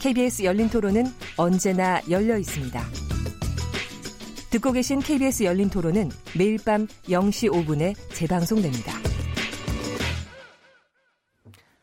[0.00, 1.04] KBS 열린 토론은
[1.36, 2.80] 언제나 열려 있습니다.
[4.50, 8.92] 듣고 계신 KBS 열린 토론은 매일 밤 0시 5분에 재방송됩니다.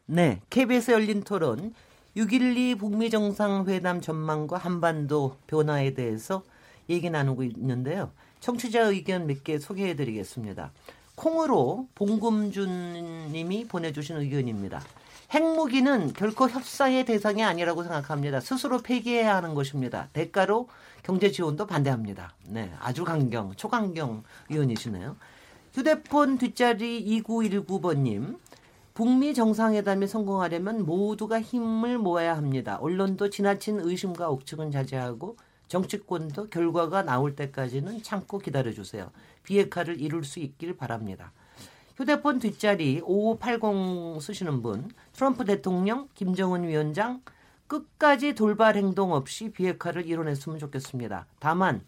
[0.08, 1.74] 네, KBS 열린 토론
[2.16, 6.44] 6.12 북미 정상회담 전망과 한반도 변화에 대해서
[6.90, 8.12] 얘기 나누고 있는데요.
[8.40, 10.72] 청취자 의견 몇 개 소개해 드리겠습니다.
[11.16, 14.82] 콩으로 봉금준 님이 보내주신 의견입니다.
[15.36, 18.40] 핵무기는 결코 협상의 대상이 아니라고 생각합니다.
[18.40, 20.08] 스스로 폐기해야 하는 것입니다.
[20.14, 20.70] 대가로
[21.04, 22.34] 경제 지원도 반대합니다.
[22.48, 25.18] 네, 아주 강경, 초강경 의원이시네요.
[25.74, 28.40] 휴대폰 뒷자리 2919번님.
[28.94, 32.78] 북미 정상회담이 성공하려면 모두가 힘을 모아야 합니다.
[32.80, 35.36] 언론도 지나친 의심과 억측은 자제하고
[35.68, 39.12] 정치권도 결과가 나올 때까지는 참고 기다려주세요.
[39.44, 41.34] 비핵화를 이룰 수 있길 바랍니다.
[41.96, 47.22] 휴대폰 뒷자리 5580 쓰시는 분, 트럼프 대통령, 김정은 위원장
[47.68, 51.26] 끝까지 돌발 행동 없이 비핵화를 이뤄냈으면 좋겠습니다.
[51.40, 51.82] 다만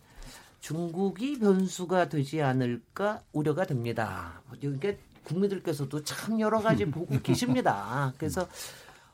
[0.62, 4.42] 중국이 변수가 되지 않을까 우려가 됩니다.
[4.62, 8.14] 이게 국민들께서도 참 여러 가지 보고 계십니다.
[8.18, 8.48] 그래서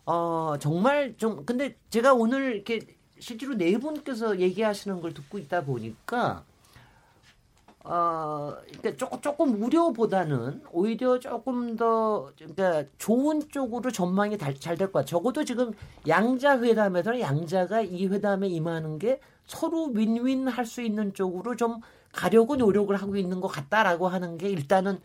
[0.05, 2.81] 어 정말 좀 근데 제가 오늘 이렇게
[3.19, 6.43] 실제로 네 분께서 얘기하시는 걸 듣고 있다 보니까
[7.85, 15.05] 어, 그러니까 조금, 조금 우려보다는 오히려 조금 더, 그러니까 좋은 쪽으로 전망이 잘될것 같아요.
[15.05, 15.71] 적어도 지금
[16.07, 21.81] 양자 회담에서는 양자가 이 회담에 임하는 게 서로 윈윈 할 수 있는 쪽으로 좀
[22.13, 24.99] 가려고 노력을 하고 있는 것 같다라고 하는 게 일단은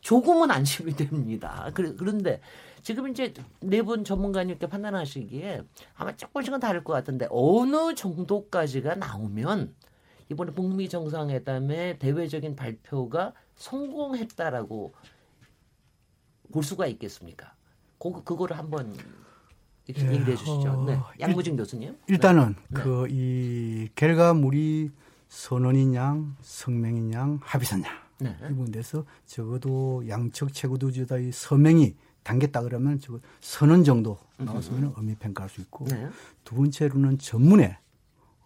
[0.00, 1.70] 조금은 안심이 됩니다.
[1.74, 2.40] 그런데
[2.82, 5.62] 지금 이제 네 분 전문가님께 판단하시기에
[5.94, 9.74] 아마 조금씩은 다를 것 같은데 어느 정도까지가 나오면
[10.30, 14.94] 이번에 북미 정상회담의 대외적인 발표가 성공했다라고
[16.52, 17.54] 볼 수가 있겠습니까?
[17.98, 18.94] 그, 그거를 한번
[19.86, 20.70] 이렇게 예, 얘기해 주시죠.
[20.70, 20.98] 어, 네.
[21.20, 21.96] 양무진 교수님.
[22.06, 22.82] 일단은 네.
[22.82, 24.90] 그이 결과물이
[25.28, 26.32] 성명인 양,
[27.42, 28.04] 합의서냐.
[28.20, 28.36] 네.
[28.42, 35.60] 이 부분에서 적어도 양측 최고도지사의 서명이 담겼다 그러면 저 선언 정도 나왔으면 의미 평가할 수
[35.60, 36.08] 있고 네.
[36.42, 37.78] 두 번째로는 전문에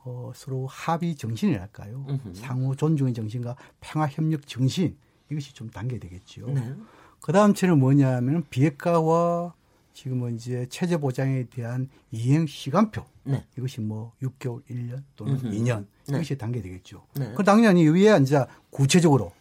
[0.05, 2.07] 어, 서로 합의 정신이랄까요?
[2.09, 2.35] 으흠.
[2.35, 4.97] 상호 존중의 정신과 평화 협력 정신
[5.31, 6.51] 이것이 좀 단계 되겠죠.
[6.51, 6.75] 네.
[7.21, 9.55] 그 다음 채는 뭐냐면 비핵화와
[9.93, 13.45] 지금 이제 체제 보장에 대한 이행 시간표 네.
[13.57, 15.51] 이것이 뭐 6개월, 1년 또는 으흠.
[15.51, 16.17] 2년 네.
[16.17, 17.05] 이것이 단계 되겠죠.
[17.17, 17.33] 네.
[17.37, 19.33] 그 당연히 위에 이제 구체적으로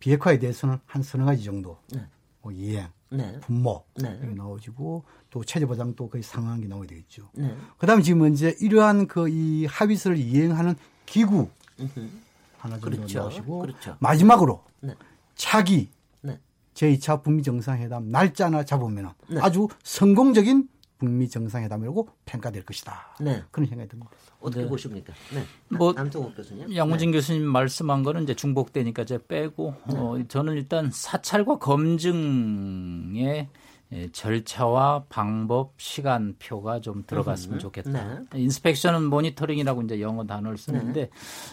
[0.00, 2.04] 비핵화에 대해서는 한 서너 가지 정도 네.
[2.42, 3.38] 뭐 이행, 네.
[3.40, 4.10] 분모 네.
[4.34, 7.30] 나오지고 또 체제 보장 도 거의 상한 게 나오게 되겠죠.
[7.34, 7.56] 네.
[7.78, 10.74] 그다음에 지금 이제 이러한 그 이 합의서를 이행하는
[11.06, 11.48] 기구.
[12.58, 13.18] 하나 정도 그렇죠.
[13.20, 13.96] 나오시고 그렇죠.
[14.00, 14.94] 마지막으로 네.
[15.34, 15.90] 차기
[16.22, 16.38] 네.
[16.74, 19.40] 제2차 북미 정상회담 날짜 하나 잡으면 네.
[19.40, 20.68] 아주 성공적인
[20.98, 23.16] 북미 정상회담이라고 평가될 것이다.
[23.20, 23.42] 네.
[23.50, 24.10] 그런 생각이 듭니다.
[24.40, 24.68] 어떻게 네.
[24.68, 25.12] 보십니까?
[25.32, 25.44] 네.
[25.76, 26.74] 뭐 남정욱 교수님.
[26.74, 27.18] 양무진 네.
[27.18, 29.96] 교수님 말씀한 거는 이제 중복되니까 이제 빼고 네.
[29.96, 33.48] 어, 저는 일단 사찰과 검증에
[33.94, 38.18] 예, 절차와 방법, 시간표가 좀 들어갔으면 음, 좋겠다.
[38.32, 38.40] 네.
[38.40, 41.10] 인스펙션은 모니터링이라고 이제 영어 단어를 쓰는데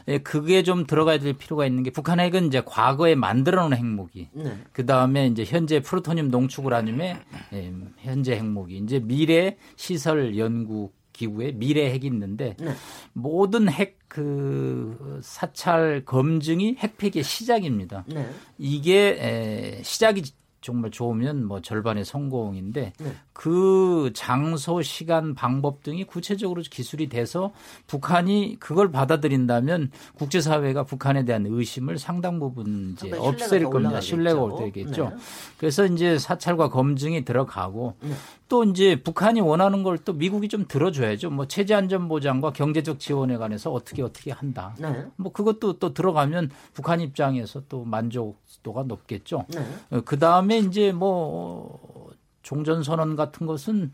[0.07, 0.17] 네.
[0.19, 4.29] 그게 좀 들어가야 될 필요가 있는 게 북한 핵은 이제 과거에 만들어 놓은 핵무기.
[4.33, 4.57] 네.
[4.71, 7.17] 그 다음에 이제 현재 프로토늄 농축을 하님에
[7.53, 8.77] 예, 현재 핵무기.
[8.77, 12.73] 이제 미래 시설 연구 기구에 미래 핵이 있는데 네.
[13.13, 18.03] 모든 핵 그 사찰 검증이 핵폐기의 시작입니다.
[18.07, 18.29] 네.
[18.57, 20.21] 이게 에, 시작이
[20.61, 23.13] 정말 좋으면 뭐 절반의 성공인데 네.
[23.33, 27.51] 그 장소, 시간, 방법 등이 구체적으로 기술이 돼서
[27.87, 33.99] 북한이 그걸 받아들인다면 국제사회가 북한에 대한 의심을 상당 부분 이제 없앨 겁니다.
[33.99, 35.09] 신뢰가 올 때겠죠.
[35.09, 35.15] 네.
[35.57, 38.13] 그래서 이제 사찰과 검증이 들어가고 네.
[38.51, 41.29] 또 이제 북한이 원하는 걸 또 미국이 좀 들어줘야죠.
[41.29, 44.75] 뭐 체제 안전 보장과 경제적 지원에 관해서 어떻게 어떻게 한다.
[44.79, 45.05] 네.
[45.15, 49.45] 뭐 그것도 또 들어가면 북한 입장에서 또 만족도가 높겠죠.
[49.53, 50.01] 네.
[50.05, 52.09] 그 다음에 이제 뭐
[52.41, 53.91] 종전 선언 같은 것은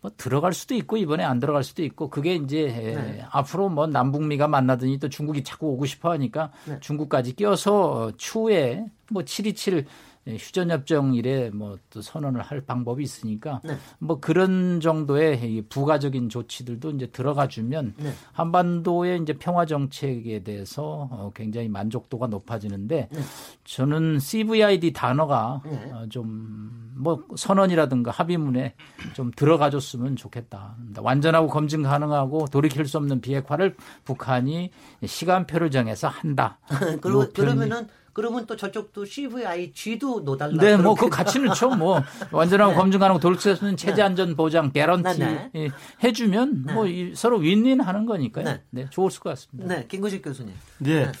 [0.00, 3.24] 뭐 들어갈 수도 있고 이번에 안 들어갈 수도 있고 그게 이제 네.
[3.30, 6.78] 앞으로 뭐 남북미가 만나더니 또 중국이 자꾸 오고 싶어 하니까 네.
[6.80, 9.84] 중국까지 껴서 추후에 뭐727
[10.36, 13.76] 휴전협정일에 뭐또 선언을 할 방법이 있으니까 네.
[13.98, 18.12] 뭐 그런 정도의 부가적인 조치들도 이제 들어가 주면 네.
[18.32, 23.20] 한반도의 이제 평화 정책에 대해서 어, 굉장히 만족도가 높아지는데 네.
[23.64, 25.92] 저는 CVID 단어가 네.
[25.92, 28.74] 어, 좀뭐 선언이라든가 합의문에
[29.14, 30.76] 좀 들어가 줬으면 좋겠다.
[30.98, 34.70] 완전하고 검증 가능하고 돌이킬 수 없는 비핵화를 북한이
[35.04, 36.58] 시간표를 정해서 한다.
[37.00, 37.86] 그러, 그러면은
[38.18, 40.56] 그러면 또 저쪽도 CVI G도 놓달라.
[40.60, 41.70] 네, 뭐 그 같이 넣죠.
[41.70, 42.76] 뭐 완전하고 네.
[42.76, 42.98] 검증
[43.38, 45.68] 수 없는 체제 안전 보장 개런티 네, 네.
[46.02, 46.72] 해주면 네.
[46.72, 46.84] 뭐
[47.14, 48.44] 서로 윈윈 하는 거니까요.
[48.44, 48.62] 네.
[48.70, 49.72] 네, 좋을 것 같습니다.
[49.72, 50.52] 네, 김구식 교수님.
[50.78, 51.04] 네.
[51.06, 51.12] 네.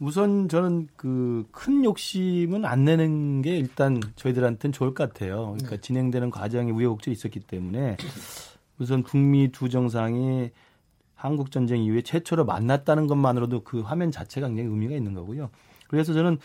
[0.00, 5.52] 우선 저는 그 큰 욕심은 안 내는 게 일단 저희들한테는 좋을 것 같아요.
[5.52, 5.80] 그러니까 네.
[5.80, 7.96] 진행되는 과정에 우여곡절이 있었기 때문에
[8.80, 10.50] 우선 북미 두 정상이
[11.14, 15.50] 한국 전쟁 이후에 최초로 만났다는 것만으로도 그 화면 자체가 굉장히 의미가 있는 거고요.
[15.90, 16.38] 그래서 저는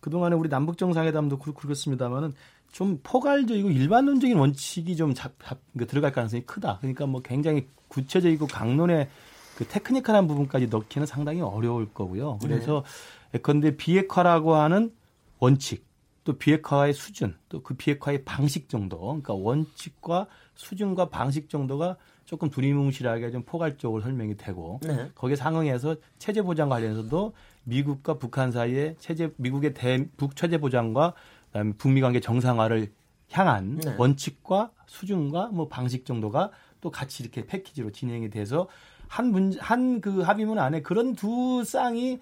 [0.00, 2.34] 그동안에 우리 남북 정상회담도 그렇습니다만은
[2.70, 6.78] 좀 포괄적이고 일반론적인 원칙이 좀 잡, 잡, 그러니까 들어갈 가능성이 크다.
[6.80, 9.08] 그러니까 뭐 굉장히 구체적이고 강론의
[9.56, 12.38] 그 테크니컬한 부분까지 넣기는 상당히 어려울 거고요.
[12.42, 12.84] 그래서
[13.32, 13.38] 네.
[13.38, 14.92] 예컨대 비핵화라고 하는
[15.38, 15.86] 원칙,
[16.24, 23.30] 또 비핵화의 수준, 또 그 비핵화의 방식 정도, 그러니까 원칙과 수준과 방식 정도가 조금 두리뭉실하게
[23.30, 25.10] 좀 포괄적으로 설명이 되고 네.
[25.14, 27.32] 거기에 상응해서 체제 보장 관련해서도
[27.64, 31.14] 미국과 북한 사이에 체제 미국의 대북 체제 보장과
[31.48, 32.92] 그다음에 북미 관계 정상화를
[33.32, 33.94] 향한 네.
[33.96, 38.68] 원칙과 수준과 뭐 방식 정도가 또 같이 이렇게 패키지로 진행이 돼서
[39.08, 42.18] 한 문 한 그 합의문 안에 그런 두 쌍이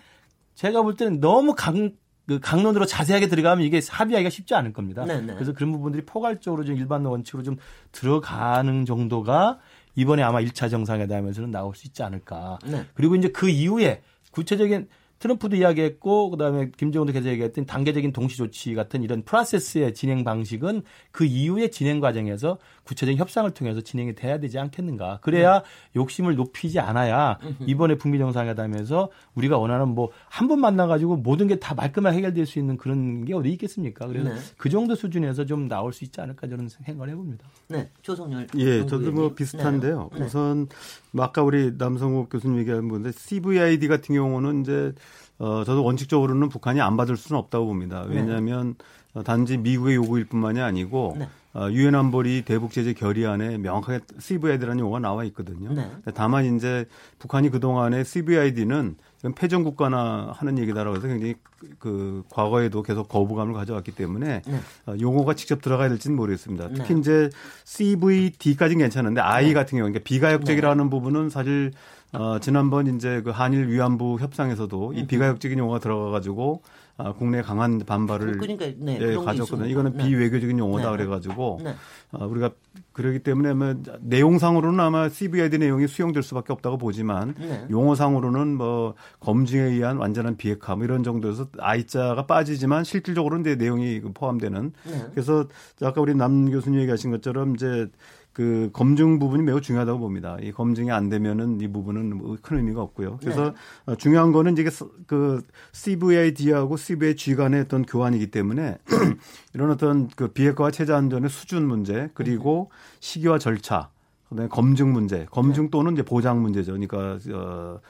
[0.55, 1.93] 제가 볼 때는 너무 강,
[2.26, 5.05] 그 강론으로 자세하게 들어가면 이게 합의하기가 쉽지 않을 겁니다.
[5.05, 5.26] 네네.
[5.26, 5.35] 네.
[5.35, 7.56] 그래서 그런 부분들이 포괄적으로 좀 일반 원칙으로 좀
[7.93, 9.58] 들어가는 정도가
[9.96, 12.58] 이번에 아마 1차 정상회담에서는 나올 수 있지 않을까.
[12.67, 12.85] 네.
[12.94, 14.02] 그리고 이제 그 이후에
[14.32, 14.88] 구체적인
[15.19, 21.25] 트럼프도 이야기했고 그다음에 김정은도 계속 얘기했던 단계적인 동시 조치 같은 이런 프로세스의 진행 방식은 그
[21.25, 25.19] 이후의 진행 과정에서 구체적인 협상을 통해서 진행이 돼야 되지 않겠는가.
[25.20, 25.64] 그래야 네.
[25.96, 31.56] 욕심을 높이지 않아야 이번에 북미 정상회담에서 우리가 원하는 뭐 한 번 만나 가지고 모든 게
[31.58, 34.06] 다 말끔하게 해결될 수 있는 그런 게 어디 있겠습니까?
[34.06, 34.37] 그래서 네.
[34.56, 37.46] 그 정도 수준에서 좀 나올 수 있지 않을까 저는 생각을 해봅니다.
[37.69, 38.46] 네, 조성열.
[38.56, 40.08] 예, 저도 뭐 비슷한데요.
[40.17, 40.25] 네.
[40.25, 40.69] 우선
[41.11, 44.93] 뭐 아까 우리 남성욱 교수님 얘기한 건데 CVID 같은 경우는 이제
[45.38, 48.06] 어, 저도 원칙적으로는 북한이 안 받을 수는 없다고 봅니다.
[48.08, 48.17] 네.
[48.17, 48.75] 왜냐하면
[49.14, 49.23] 네.
[49.25, 51.29] 단지 미국의 요구일 뿐만이 아니고 네.
[51.58, 55.72] 어, 유엔 안보리 대북 제재 결의안에 명확하게 CVID라는 용어가 나와 있거든요.
[55.72, 55.90] 네.
[56.14, 56.87] 다만 이제
[57.19, 58.94] 북한이 그동안에 CVID는
[59.34, 61.34] 패전 국가나 하는 얘기다라고 해서 굉장히
[61.81, 64.60] 그 과거에도 계속 거부감을 가져왔기 때문에 네.
[64.87, 66.69] 어, 용어가 직접 들어가야 될지는 모르겠습니다.
[66.69, 67.00] 특히 네.
[67.00, 67.31] 이제
[67.64, 71.72] CVD까지는 괜찮은데 I 같은 경우 그러니까 비가역적이라는 부분은 사실
[72.12, 76.62] 어, 지난번 이제 그 한일 위안부 협상에서도 이 비가역적인 용어가 들어가 가지고
[77.00, 79.69] 아, 국내 강한 반발을 그러니까, 네, 예, 가졌거든요.
[79.69, 80.05] 이거는 네.
[80.05, 80.97] 비외교적인 용어다 네.
[80.97, 81.75] 그래가지고 네.
[82.11, 82.50] 어, 우리가
[82.93, 87.67] 그러기 때문에 뭐 내용상으로는 아마 CVID 내용이 수용될 수밖에 없다고 보지만 네.
[87.71, 94.73] 용어상으로는 뭐 검증에 의한 완전한 비핵화 뭐 이런 정도에서 I자가 빠지지만 실질적으로는 내 내용이 포함되는
[94.91, 95.06] 네.
[95.12, 95.47] 그래서
[95.81, 97.89] 아까 우리 남 교수님 얘기하신 것처럼 이제
[98.38, 100.37] 그 검증 부분이 매우 중요하다고 봅니다.
[100.40, 103.19] 이 검증이 안 되면은 이 부분은 뭐큰 의미가 없고요.
[103.20, 103.52] 그래서 네.
[103.87, 104.64] 어, 중요한 거는 이제
[105.08, 105.43] 그
[105.73, 108.79] CVID하고 CVG 간의 어떤 교환이기 때문에
[109.55, 112.70] 이런 어떤 그 비핵화 체제 안전의 수준 문제 그리고
[113.00, 113.88] 시기와 절차
[114.29, 115.71] 그다음에 검증 문제, 검증 네.
[115.73, 116.78] 또는 이제 보장 문제죠.
[116.78, 117.80] 그러니까 어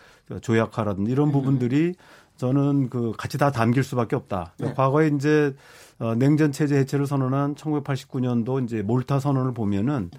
[0.40, 1.33] 조약화라든지 이런 음.
[1.33, 1.93] 부분들이
[2.38, 4.55] 저는 그 같이 다 담길 수밖에 없다.
[4.61, 4.73] 네.
[4.73, 5.55] 과거에 이제
[5.99, 10.11] 어 냉전 체제 해체를 선언한 1989년도 이제 몰타 선언을 보면은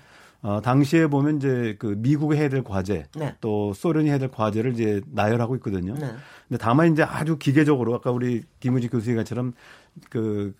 [0.41, 3.35] 어, 당시에 보면 이제 그 미국이 해야 될 과제 네.
[3.41, 5.93] 또 소련이 해야 될 과제를 이제 나열하고 있거든요.
[5.95, 6.11] 네.
[6.47, 9.53] 근데 다만 이제 아주 기계적으로 아까 우리 김우지 교수 얘기처럼
[10.09, 10.53] 그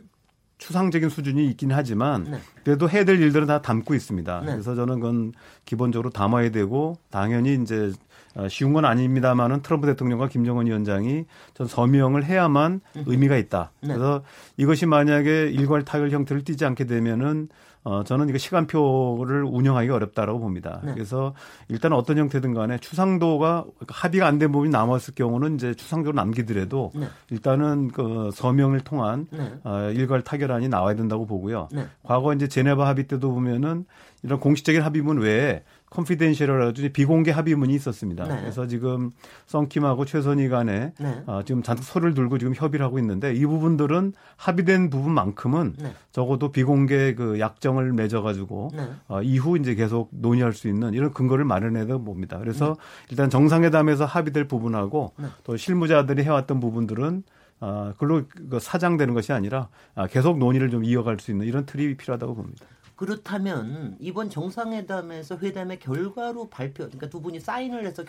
[0.58, 2.40] 추상적인 수준이 있긴 하지만 네.
[2.66, 4.42] 그래도 해야 될 일들은 다 담고 있습니다.
[4.42, 4.52] 네.
[4.52, 5.32] 그래서 저는 그건
[5.64, 7.94] 기본적으로 담아야 되고 당연히 이제
[8.36, 13.04] 어, 쉬운 건 아닙니다만은 트럼프 대통령과 김정은 위원장이 전 서명을 해야만 음.
[13.08, 13.72] 의미가 있다.
[13.82, 13.88] 네.
[13.88, 14.24] 그래서
[14.58, 17.48] 이것이 만약에 일괄 타결 형태를 띠지 않게 되면은
[17.84, 20.82] 어, 저는 이거 시간표를 운영하기가 어렵다라고 봅니다.
[20.84, 20.94] 네.
[20.94, 21.34] 그래서
[21.70, 27.08] 일단 어떤 형태든 간에 추상도가 합의가 안 된 부분이 남았을 경우는 이제 추상적으로 남기더라도 네.
[27.30, 29.54] 일단은 그 서명을 통한 네.
[29.64, 31.68] 어, 일괄 타결안이 나와야 된다고 보고요.
[31.72, 31.88] 네.
[32.04, 33.86] 과거 이제 제네바 합의 때도 보면은
[34.24, 38.28] 이런 공식적인 합의문 외에 컨피덴셜이라든지 비공개 합의문이 있었습니다.
[38.28, 38.40] 네.
[38.42, 39.12] 그래서 지금
[39.48, 41.24] 썬킴하고 최선희 간에 네.
[41.26, 45.94] 어, 지금 잔뜩 소를 들고 지금 협의를 하고 있는데 이 부분들은 합의된 부분만큼은 네.
[46.12, 48.90] 적어도 비공개 그 약정을 맺어가지고 네.
[49.08, 52.38] 어, 이후 이제 계속 논의할 수 있는 이런 근거를 마련해야 봅니다.
[52.38, 53.06] 그래서 네.
[53.12, 55.28] 일단 정상회담에서 합의될 부분하고 네.
[55.44, 57.24] 또 실무자들이 해왔던 부분들은
[57.62, 61.98] 아, 그걸로 그 사장되는 것이 아니라 아, 계속 논의를 좀 이어갈 수 있는 이런 틀이
[61.98, 62.66] 필요하다고 봅니다.
[63.00, 68.04] 그렇다면 이번 정상회담에서 회담의 결과로 발표, 그러니까 두 분이 사인을 해서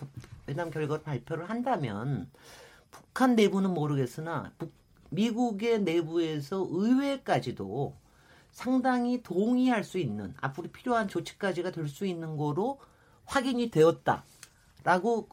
[0.48, 2.28] 회담 결과를 발표를 한다면
[2.90, 4.72] 북한 내부는 모르겠으나 북,
[5.10, 7.94] 미국의 내부에서 의회까지도
[8.50, 12.80] 상당히 동의할 수 있는 앞으로 필요한 조치까지가 될 수 있는 거로
[13.26, 15.28] 확인이 되었다라고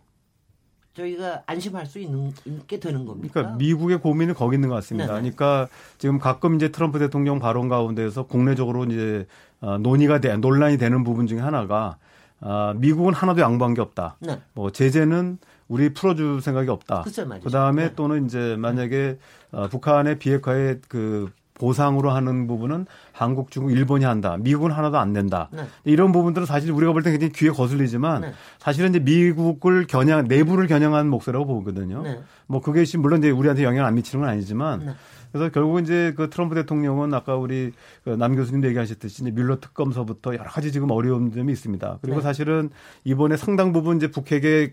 [0.97, 2.33] 저희가 안심할 수 있는
[2.65, 3.33] 게 되는 겁니까?
[3.33, 5.13] 그러니까 미국의 고민은 거기 있는 것 같습니다.
[5.13, 5.31] 네네.
[5.31, 9.27] 그러니까 지금 가끔 이제 트럼프 대통령 발언 가운데에서 국내적으로 이제
[9.61, 11.97] 어, 논의가 돼 논란이 되는 부분 중에 하나가
[12.39, 14.17] 아, 미국은 하나도 양보한 게 없다.
[14.19, 14.39] 네.
[14.53, 15.37] 뭐 제재는
[15.67, 17.03] 우리 풀어줄 생각이 없다.
[17.43, 17.95] 그 다음에 네.
[17.95, 19.17] 또는 이제 만약에
[19.51, 24.37] 어, 북한의 비핵화의 그 보상으로 하는 부분은 한국, 중국, 일본이 한다.
[24.39, 25.49] 미국은 하나도 안 낸다.
[25.51, 25.63] 네.
[25.83, 28.31] 이런 부분들은 사실 우리가 볼 때 굉장히 귀에 거슬리지만 네.
[28.59, 32.01] 사실은 이제 미국을 겨냥 내부를 겨냥한 목소리라고 보거든요.
[32.03, 32.19] 네.
[32.47, 34.91] 뭐 그게 물론 이제 우리한테 영향을 안 미치는 건 아니지만 네.
[35.31, 37.73] 그래서 결국 이제 그 트럼프 대통령은 아까 우리
[38.03, 41.99] 그남 교수님도 얘기하셨듯이 이제 뮬러 특검서부터 여러 가지 지금 어려운 점이 있습니다.
[42.01, 42.23] 그리고 네.
[42.23, 42.69] 사실은
[43.03, 44.69] 이번에 상당 부분 이제 북핵에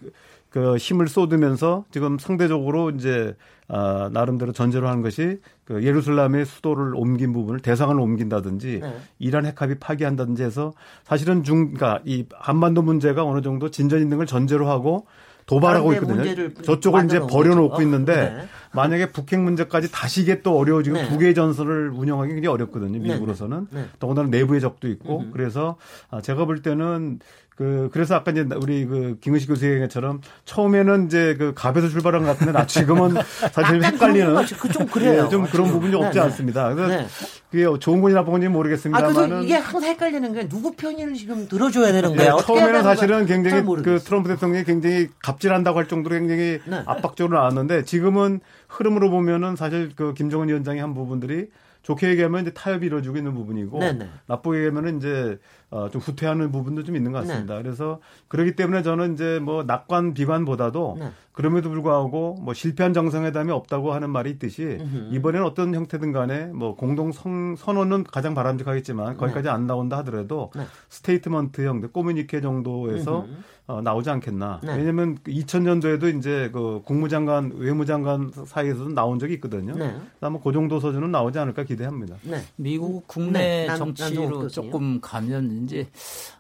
[0.55, 3.35] 그 힘을 쏟으면서 지금 상대적으로 이제
[3.67, 8.97] 아, 나름대로 전제로 하는 것이 그 예루살렘의 수도를 옮긴 부분을 대상을 옮긴다든지 네.
[9.19, 14.27] 이란 핵합이 파기한다든지 해서 사실은 중, 그러니까 이 한반도 문제가 어느 정도 진전 있는 걸
[14.27, 15.07] 전제로 하고
[15.47, 16.53] 도발하고 있거든요.
[16.63, 17.83] 저쪽을 이제 버려놓고 거죠.
[17.83, 18.45] 있는데 네.
[18.73, 21.09] 만약에 북핵 문제까지 다시 이게 또 어려워지고 네.
[21.09, 22.93] 국외 전선을 운영하기 굉장히 어렵거든요.
[22.93, 23.09] 네, 네.
[23.09, 23.85] 미국으로서는 네.
[23.99, 25.31] 더군다나 내부의 적도 있고 음.
[25.33, 25.77] 그래서
[26.11, 27.19] 아, 제가 볼 때는
[27.57, 32.29] 그 그래서 아까 이제 우리 그 김은식 교수 얘기처럼 처음에는 이제 그 갑에서 출발한 것
[32.29, 33.15] 같은데 나 지금은
[33.53, 35.25] 사실 헷갈리는 그좀 그래요.
[35.25, 36.25] 네, 좀 그런 부분이 네, 없지 네.
[36.25, 36.75] 않습니다.
[36.75, 37.07] 그래서 네.
[37.51, 41.93] 그게 좋은 건지 나쁜 건지 모르겠습니다만 아, 이게 항상 헷갈리는 게 누구 편을 지금 들어줘야
[41.93, 42.37] 되는 거예요.
[42.37, 46.83] 네, 처음에는 사실은 굉장히 그 트럼프 대통령이 굉장히 갑질한다고 할 정도로 굉장히 네.
[46.87, 51.49] 압박적으로 나왔는데 지금은 흐름으로 보면은 사실 그 김정은 위원장이 한 부분들이
[51.85, 54.09] 좋게 얘기하면 이제 타협이 이루어지고 있는 부분이고 네네.
[54.27, 55.39] 나쁘게 얘기하면 이제
[55.75, 57.57] 어, 좀 후퇴하는 부분도 좀 있는 것 같습니다.
[57.57, 57.63] 네.
[57.65, 61.11] 그래서 그렇기 때문에 저는 이제 뭐 낙관 비관보다도 네.
[61.33, 64.79] 그럼에도 불구하고 뭐 실패한 정상회담이 없다고 하는 말이 있듯이.
[65.11, 69.51] 이번에는 어떤 형태든 간에 뭐 공동 성, 선언은 가장 바람직하겠지만 거기까지 네.
[69.51, 70.63] 안 나온다 하더라도 네.
[70.91, 73.27] statement 형태 코뮈니케 정도에서
[73.67, 74.61] 어, 나오지 않겠나.
[74.63, 74.77] 네.
[74.77, 79.75] 왜냐면 2000년도에도 이제 그 국무장관, 외무장관 사이에서도 나온 적이 있거든요.
[79.75, 79.97] 네.
[80.21, 82.17] 아마 그 정도 수준은 나오지 않을까 기대합니다.
[82.25, 82.43] 네.
[82.57, 83.77] 미국 국내 네.
[83.77, 85.89] 정치로 난, 조금 가면 이제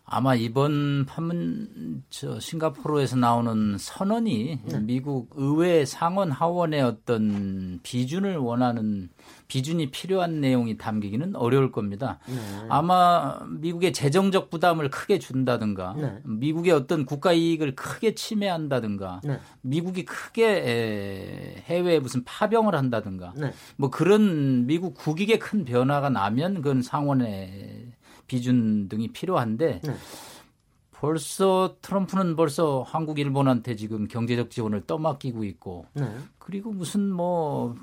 [0.06, 4.80] 아마 이번 판문 저 싱가포르에서 나오는 선언이 네.
[4.80, 9.08] 미국 의회 상원 하원의 어떤 비준을 원하는
[9.49, 12.18] 비준이 필요한 내용이 담기기는 어려울 겁니다.
[12.28, 12.34] 네.
[12.68, 16.18] 아마 미국의 재정적 부담을 크게 준다든가 네.
[16.25, 19.38] 미국의 어떤 국가 이익을 크게 침해한다든가 네.
[19.62, 23.52] 미국이 크게 해외에 무슨 파병을 한다든가 네.
[23.76, 27.84] 뭐 그런 미국 국익에 큰 변화가 나면 그건 상원의
[28.26, 29.95] 비준 등이 필요한데 네.
[30.93, 36.16] 벌써 트럼프는 벌써 한국 일본한테 지금 경제적 지원을 떠맡기고 있고 네.
[36.38, 37.75] 그리고 무슨 뭐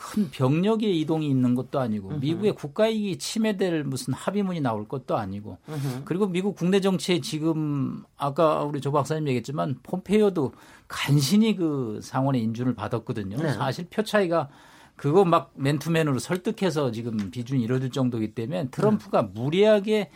[0.00, 2.20] 큰 병력의 이동이 있는 것도 아니고 으흠.
[2.20, 6.02] 미국의 국가이익이 침해될 무슨 합의문이 나올 것도 아니고 으흠.
[6.06, 10.54] 그리고 미국 국내 정치에 지금 아까 우리 조 박사님 얘기했지만 폼페이오도
[10.88, 13.36] 간신히 그 상원의 인준을 받았거든요.
[13.36, 13.52] 네.
[13.52, 14.48] 사실 표 차이가
[15.00, 20.10] 그거 막 맨투맨으로 설득해서 지금 비준이 이뤄질 정도이기 때문에 트럼프가 무리하게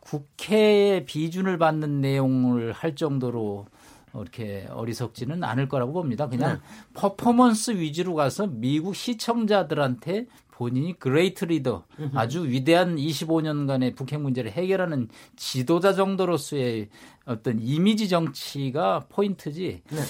[0.00, 3.64] 국회의 비준을 받는 내용을 할 정도로
[4.12, 6.28] 이렇게 어리석지는 않을 거라고 봅니다.
[6.28, 6.60] 그냥 네.
[6.92, 15.94] 퍼포먼스 위주로 가서 미국 시청자들한테 본인이 great leader 아주 위대한 25년간의 북핵 문제를 해결하는 지도자
[15.94, 16.90] 정도로서의
[17.24, 20.00] 어떤 이미지 정치가 포인트지 네.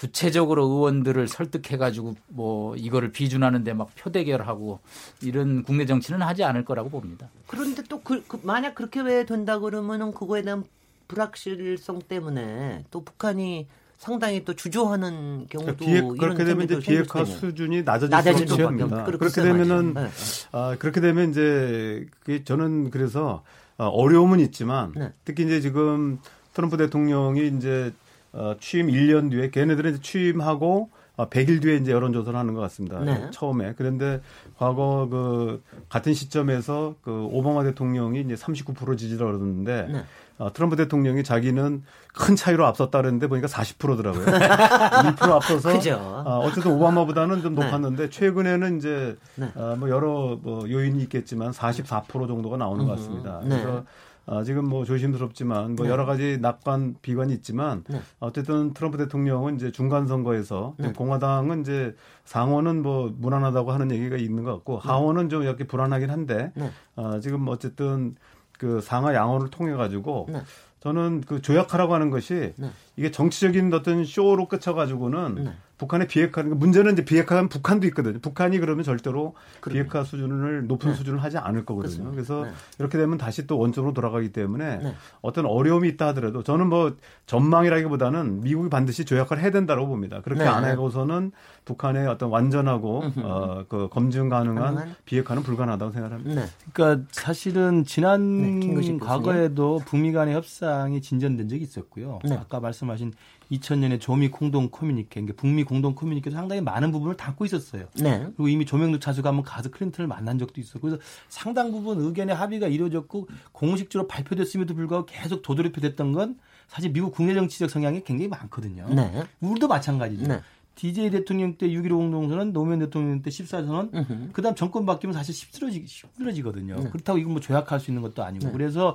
[0.00, 4.80] 구체적으로 의원들을 설득해가지고 뭐 이거를 비준하는데 막 표대결하고
[5.22, 7.28] 이런 국내 정치는 하지 않을 거라고 봅니다.
[7.46, 10.64] 그런데 또 그, 그 만약 그렇게 왜 된다 그러면은 그거에 대한
[11.08, 13.66] 불확실성 때문에 또 북한이
[13.98, 19.04] 상당히 또 주저하는 경우도 비핵, 그렇게 되면 이제 비핵화 수준이 낮아질 수 있습니다.
[19.04, 20.08] 그렇게 되면은 네.
[20.52, 23.42] 아, 그렇게 되면 이제 그게 저는 그래서
[23.78, 25.12] 어, 어려움은 있지만 네.
[25.24, 26.18] 특히 이제 지금
[26.52, 27.92] 트럼프 대통령이 이제
[28.36, 33.00] 어, 취임 1년 뒤에 걔네들은 이제 취임하고 어, 100일 뒤에 이제 여론조사를 하는 것 같습니다.
[33.00, 33.30] 네.
[33.32, 33.72] 처음에.
[33.76, 34.20] 그런데
[34.58, 40.04] 과거 그 같은 시점에서 그 오바마 대통령이 이제 39% 지지를 얻었는데 네.
[40.38, 44.26] 어, 트럼프 대통령이 자기는 큰 차이로 앞섰다 그랬는데 보니까 40%더라고요.
[44.26, 45.94] 1% 앞서서 그죠.
[45.94, 47.64] 어, 어쨌든 오바마보다는 좀 네.
[47.64, 48.10] 높았는데 네.
[48.10, 49.50] 최근에는 이제 네.
[49.54, 53.40] 어, 뭐 여러 뭐 요인이 있겠지만 44% 정도가 나오는 것 같습니다.
[53.42, 53.48] 네.
[53.48, 53.84] 그래서
[54.26, 55.92] 아, 지금 뭐 조심스럽지만 뭐 네.
[55.92, 58.00] 여러 가지 낙관 비관이 있지만 네.
[58.18, 60.92] 어쨌든 트럼프 대통령은 이제 중간 선거에서 네.
[60.92, 64.88] 공화당은 이제 상원은 뭐 무난하다고 하는 얘기가 있는 것 같고 네.
[64.88, 66.70] 하원은 좀 이렇게 불안하긴 한데 네.
[66.96, 68.16] 아, 지금 어쨌든
[68.58, 70.42] 그 상하 양원을 통해 가지고 네.
[70.80, 72.52] 저는 그 조약하라고 하는 것이
[72.96, 78.18] 이게 정치적인 어떤 쇼로 끝쳐가지고는 북한의 비핵화 문제는 이제 비핵화는 북한도 있거든요.
[78.20, 79.74] 북한이 그러면 절대로 그럼요.
[79.82, 80.96] 비핵화 수준을 높은 네.
[80.96, 82.10] 수준을 하지 않을 거거든요.
[82.10, 82.10] 그렇습니다.
[82.12, 82.50] 그래서 네.
[82.78, 84.94] 이렇게 되면 다시 또 원점으로 돌아가기 때문에 네.
[85.20, 90.22] 어떤 어려움이 있다 하더라도 저는 뭐 전망이라기보다는 미국이 반드시 조약을 해야 된다고 봅니다.
[90.22, 90.48] 그렇게 네.
[90.48, 91.32] 안 하고서는
[91.66, 94.94] 북한의 어떤 완전하고 어, 그 검증 가능한 가능한?
[95.04, 96.40] 비핵화는 불가능하다고 생각합니다.
[96.40, 96.46] 네.
[96.72, 102.20] 그러니까 사실은 지난 네, 과거에도 북미 간의 협상이 진전된 적이 있었고요.
[102.30, 103.12] 아까 말씀 하신
[103.50, 107.86] 2000년에 조미 공동 커뮤니케, 그러니까 북미 공동 커뮤니케도 상당히 많은 부분을 담고 있었어요.
[108.00, 108.20] 네.
[108.36, 112.66] 그리고 이미 조명도 차수가 한번 가서 클린턴을 만난 적도 있었고, 그래서 상당 부분 의견의 합의가
[112.66, 116.38] 이루어졌고 공식적으로 발표됐음에도 불구하고 계속 도돌이표 됐던 건
[116.68, 118.88] 사실 미국 국내 정치적 성향이 굉장히 많거든요.
[118.88, 119.22] 네.
[119.40, 120.26] 우리도 마찬가지죠.
[120.26, 120.40] 네.
[120.74, 125.84] DJ 대통령 때 6.15 공동선언, 노무현 대통령 때 14선언, 그 다음 정권 바뀌면 사실 쉽들어지,
[125.86, 126.76] 쉽들어지거든요.
[126.76, 126.90] 네.
[126.90, 128.46] 그렇다고 이건 뭐 조약할 수 있는 것도 아니고.
[128.46, 128.52] 네.
[128.52, 128.94] 그래서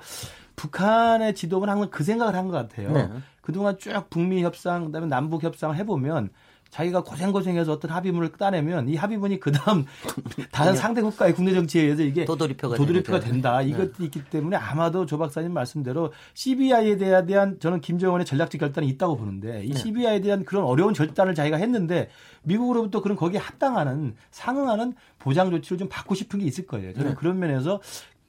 [0.56, 2.92] 북한의 지도부는 항상 그 생각을 한 것 같아요.
[2.92, 3.10] 네.
[3.52, 6.30] 그동안 쭉 북미 협상, 그다음에 남북 협상을 해보면
[6.70, 9.86] 자기가 고생고생해서 어떤 합의문을 따내면 이 합의문이 그다음
[10.52, 13.60] 다른 상대 국가의 국내 정치에 의해서 이게 도돌이표가, 도돌이표가 된다.
[13.60, 13.68] 네.
[13.68, 14.06] 이것도 네.
[14.06, 19.72] 있기 때문에 아마도 조 박사님 말씀대로 CBI에 대한 저는 김정은의 전략적 결단이 있다고 보는데 이
[19.72, 19.78] 네.
[19.78, 22.10] CBI에 대한 그런 어려운 결단을 자기가 했는데
[22.44, 26.94] 미국으로부터 그런 거기에 합당하는 상응하는 보장 조치를 좀 받고 싶은 게 있을 거예요.
[26.94, 27.16] 저는 네.
[27.16, 27.82] 그런 면에서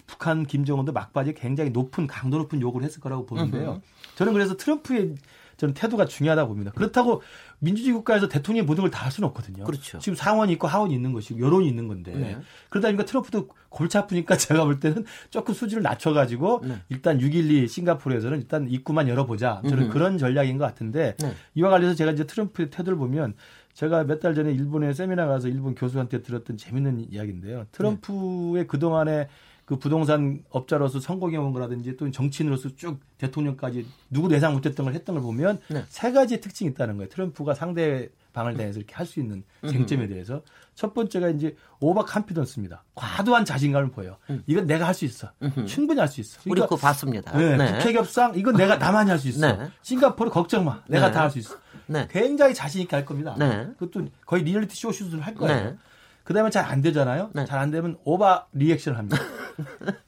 [0.07, 3.81] 북한 김정은도 막바지에 굉장히 높은 강도 높은 요구를 했을 거라고 보는데요.
[4.17, 5.15] 저는 그래서 트럼프의
[5.59, 6.73] 저는 태도가 중요하다고 봅니다.
[6.75, 7.23] 그렇다고
[7.61, 9.63] 민주주의 국가에서 대통령이 모든 걸 다 할 수는 없거든요.
[9.65, 9.99] 그렇죠.
[10.01, 12.37] 지금 상원이 있고 하원이 있는 것이고 여론이 있는 건데 네.
[12.69, 16.83] 그러다 보니까 트럼프도 골치 아프니까 제가 볼 때는 조금 수준을 낮춰가지고 네.
[16.89, 19.63] 일단 6.12 싱가포르에서는 일단 입구만 열어보자.
[19.69, 19.93] 저는 음흠.
[19.93, 21.35] 그런 전략인 것 같은데 네.
[21.55, 23.35] 이와 관련해서 제가 이제 트럼프의 태도를 보면
[23.75, 27.67] 제가 몇 달 전에 일본에 세미나 가서 일본 교수한테 들었던 재밌는 이야기인데요.
[27.73, 29.29] 트럼프의 그동안의
[29.65, 35.23] 그 부동산 업자로서 선거 경험이라든지 또 정치인으로서 쭉 대통령까지 누구도 예상 못했던 걸 했던 걸
[35.23, 35.85] 보면 네.
[35.89, 37.09] 세 가지의 특징이 있다는 거예요.
[37.09, 40.43] 트럼프가 상대 방을 대해서 이렇게 할 수 있는 쟁점에 대해서
[40.75, 42.83] 첫 번째가 이제 overconfidence입니다.
[42.95, 44.17] 과도한 자신감을 보여.
[44.31, 44.43] 음.
[44.47, 45.31] 이건 내가 할 수 있어.
[45.67, 46.41] 충분히 할 수 있어.
[46.43, 47.37] 그러니까, 우리 그거 봤습니다.
[47.39, 47.73] 네, 네.
[47.79, 49.53] 북핵 협상 이건 내가 나만이 할 수 있어.
[49.53, 49.69] 네.
[49.83, 50.83] 싱가포르 걱정 마.
[50.89, 51.13] 내가 네.
[51.13, 51.57] 다할 수 있어.
[51.87, 52.09] 네.
[52.11, 53.37] 굉장히 자신 있게 할 겁니다.
[53.39, 53.69] 네.
[53.79, 55.77] 그것도 거의 리얼리티 쇼 슛을 할 거예요.
[56.25, 57.31] 그 다음에 잘 안 되잖아요.
[57.35, 57.45] 네.
[57.45, 59.19] 잘안 되면 overreaction을 합니다.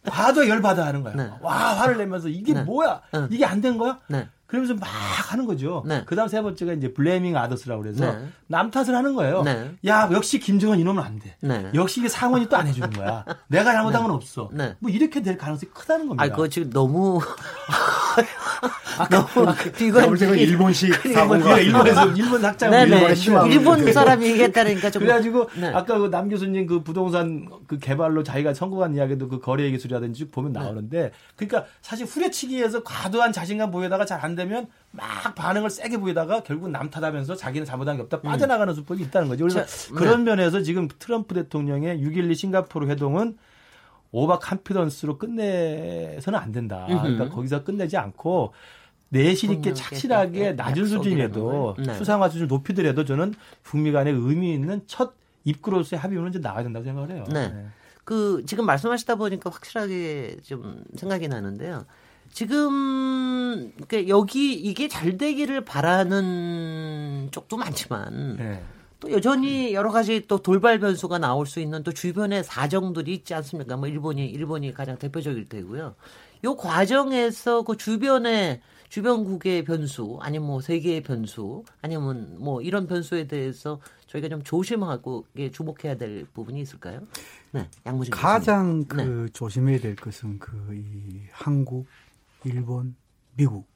[0.06, 1.14] 화도 열받아 하는 거야.
[1.14, 1.30] 네.
[1.40, 2.62] 와, 화를 내면서 이게 네.
[2.62, 3.00] 뭐야?
[3.12, 3.26] 네.
[3.30, 3.98] 이게 안 된 거야?
[4.54, 4.66] 네.
[4.66, 4.86] 그러면서 막
[5.32, 5.82] 하는 거죠.
[5.86, 6.02] 네.
[6.06, 8.26] 그 다음 세 번째가 이제 blaming others라고 그래서 네.
[8.46, 9.42] 남 탓을 하는 거예요.
[9.42, 9.72] 네.
[9.86, 11.36] 야, 역시 김정은 이놈은 안 돼.
[11.40, 11.70] 네.
[11.74, 13.24] 역시 이게 상원이 또 안 해주는 거야.
[13.48, 14.50] 내가 잘못한 건 없어.
[14.78, 16.24] 뭐 이렇게 될 가능성이 크다는 겁니다.
[16.24, 17.20] 아, 그거 지금 너무
[18.98, 20.14] 아, 너무 아, 비관.
[20.14, 25.02] 그 일본식 사고가 일본에서 일본 학자 일본 일본 사람이 얘기했다니까 좀.
[25.02, 25.68] 그래가지고 네.
[25.74, 30.52] 아까 그 남 교수님 그 부동산 그 개발로 자기가 성공한 이야기도 그 거래 기술이라든지 보면
[30.52, 30.60] 네.
[30.60, 36.70] 나오는데 그러니까 사실 후려치기에서 과도한 자신감 보이다가 잘 안 되면 막 반응을 세게 보이다가 결국
[36.70, 38.22] 남 탓하면서 자기는 잘못한 게 없다 음.
[38.22, 39.44] 빠져나가는 수법이 있다는 거죠.
[39.44, 40.30] 그래서 자, 그런 네.
[40.30, 43.36] 면에서 지금 트럼프 대통령의 6.12 싱가포르 회동은
[44.12, 46.86] 오버 칸피던스로 끝내서는 안 된다.
[46.86, 48.52] 그러니까 거기서 끝내지 않고
[49.08, 51.94] 내실 있게 착실하게 낮은 수준이라도 네.
[51.94, 57.10] 수상화 수준을 높이더라도 저는 북미 간의 의미 있는 첫 입구로서의 합의문은 좀 나와야 된다고 생각을
[57.10, 57.24] 해요.
[57.32, 57.48] 네.
[57.48, 57.66] 네.
[58.04, 61.84] 그 지금 말씀하시다 보니까 확실하게 좀 생각이 나는데요.
[62.34, 68.60] 지금 그 여기 이게 잘 되기를 바라는 쪽도 많지만 네.
[68.98, 73.76] 또 여전히 여러 가지 또 돌발 변수가 나올 수 있는 또 주변의 사정들이 있지 않습니까?
[73.76, 75.94] 뭐 일본이 일본이 가장 대표적일 테고요.
[76.44, 83.80] 요 과정에서 그 주변에 주변국의 변수 아니면 뭐 세계의 변수 아니면 뭐 이런 변수에 대해서
[84.08, 87.00] 저희가 좀 조심하고 주목해야 될 부분이 있을까요?
[87.52, 88.86] 네, 양무진 가장 교수님.
[88.88, 89.32] 그 네.
[89.32, 91.86] 조심해야 될 것은 그 이 한국,
[92.44, 92.94] 일본,
[93.36, 93.66] 미국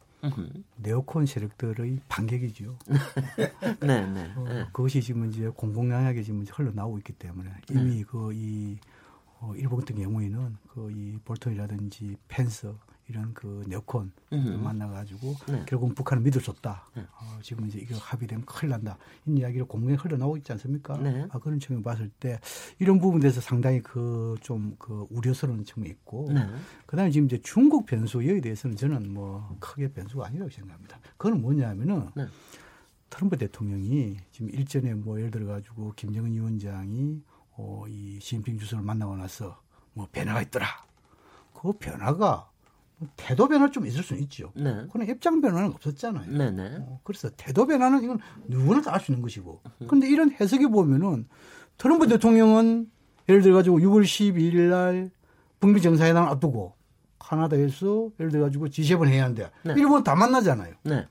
[0.77, 2.77] 네오콘 세력들의 반격이죠.
[3.81, 4.67] 네, 네, 어, 네.
[4.73, 8.03] 그것이 지금 이제 공공연하게 지금 흘러나오고 있기 때문에 이미 네.
[8.03, 8.79] 그이
[9.41, 12.77] 어, 일본 같은 경우에는 그 이 볼턴이라든지 펜서
[13.09, 15.65] 이런 그 네오콘 만나가지고 네.
[15.67, 16.91] 결국 북한을 믿을 수 없다.
[16.95, 17.03] 네.
[17.03, 18.99] 어, 지금 이제 이거 합의되면 큰일 난다.
[19.25, 20.99] 이런 이야기를 공공에 흘러나오고 있지 않습니까?
[20.99, 21.27] 네.
[21.31, 22.39] 아, 그런 측면 봤을 때
[22.79, 26.47] 이런 부분에서 상당히 그 좀그 그 우려스러운 측면이 있고 네.
[26.87, 30.99] 그다음에 지금 이제 중국 변수 여기에 대해서는 저는 뭐 크게 변수가 아니라고 생각합니다.
[31.17, 32.27] 그건 뭐냐면은 네.
[33.11, 39.17] 트럼프 대통령이 지금 일전에 뭐 예를 들어 가지고 김정은 위원장이 어, 이 시진핑 주석을 만나고
[39.17, 39.61] 나서
[39.95, 40.67] 뭐 변화가 있더라.
[41.53, 42.58] 그 변화가 뭐
[43.17, 44.53] 태도 변화 좀 있을 수는 있죠.
[44.57, 44.85] 네.
[44.93, 46.31] 그러나 입장 변화는 없었잖아요.
[46.31, 46.51] 네네.
[46.51, 46.77] 네.
[46.81, 49.61] 어, 그래서 태도 변화는 이건 누구나 다 알 수 있는 것이고.
[49.87, 51.27] 그런데 이런 해석이 보면은
[51.77, 52.91] 트럼프 대통령은
[53.29, 55.11] 예를 들어 가지고 6월 12일 날
[55.61, 56.75] 북미 정상회담 을 앞두고
[57.19, 59.75] 카나다에서 예를 들어 가지고 G7 해야 하는데 네.
[59.77, 60.75] 일본 다 만나잖아요.
[60.85, 61.07] 네.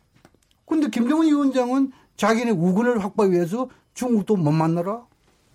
[0.66, 5.06] 근데 김정은 위원장은 자기네 우군을 확보하기 위해서 중국도 못 만나라,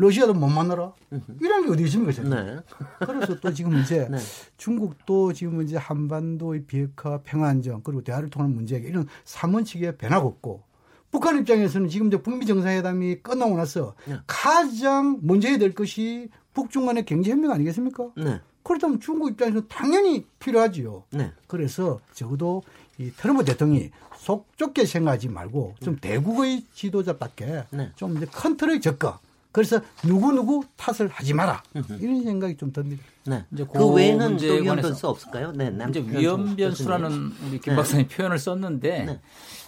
[0.02, 0.92] 러시아도 못 만나라.
[1.40, 2.58] 이런 게 어디 있습니까, 네.
[3.06, 4.18] 그래서 또 지금 이제 네.
[4.56, 10.64] 중국도 지금 이제 한반도의 비핵화, 평화안정 그리고 대화를 통한 문제 이런 삼원칙의 변화가 없고
[11.12, 14.16] 북한 입장에서는 지금 이제 북미 정상회담이 끝나고 나서 네.
[14.26, 18.10] 가장 먼저 해야 될 것이 북중 간의 경제 협력 아니겠습니까?
[18.16, 18.40] 네.
[18.64, 21.04] 그렇다면 중국 입장에서 당연히 필요하지요.
[21.10, 21.32] 네.
[21.46, 22.62] 그래서 적어도
[22.98, 27.92] 이 트럼프 대통령이 속 좁게 생각하지 말고 좀 대국의 지도자답게 네.
[27.94, 29.10] 좀 이제 큰 틀의 접근.
[29.52, 31.62] 그래서 누구누구 탓을 하지 마라.
[32.00, 33.02] 이런 생각이 좀 듭니다.
[33.26, 33.44] 네.
[33.52, 35.52] 이제 그 외에는 또 위험 변수 없을까요?
[35.52, 35.70] 네.
[35.90, 37.76] 이제 위험 변수라는 우리 김 네.
[37.76, 39.20] 박사님 표현을 썼는데 네.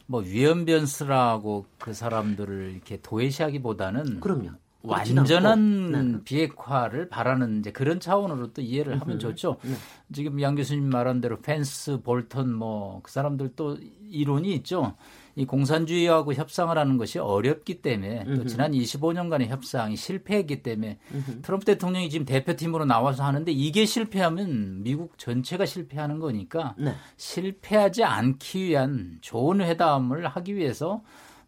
[0.07, 4.51] 뭐 위험 변수라고 그 사람들을 이렇게 도외시하기보다는 그럼요.
[4.83, 6.19] 완전한 네.
[6.25, 9.57] 비핵화를 바라는 이제 그런 차원으로 또 이해를 하면 좋죠.
[9.63, 9.75] 네.
[10.13, 13.79] 지금 양 교수님 말한 대로 펜스, 볼턴 뭐 그 사람들 또
[14.11, 14.95] 이론이 있죠.
[15.37, 20.99] 이 공산주의하고 협상을 하는 것이 어렵기 때문에 또 지난 25년간의 협상이 실패했기 때문에
[21.43, 26.95] 트럼프 대통령이 지금 대표팀으로 나와서 하는데 이게 실패하면 미국 전체가 실패하는 거니까 네.
[27.17, 31.03] 실패하지 않기 위한 좋은 회담을 하기 위해서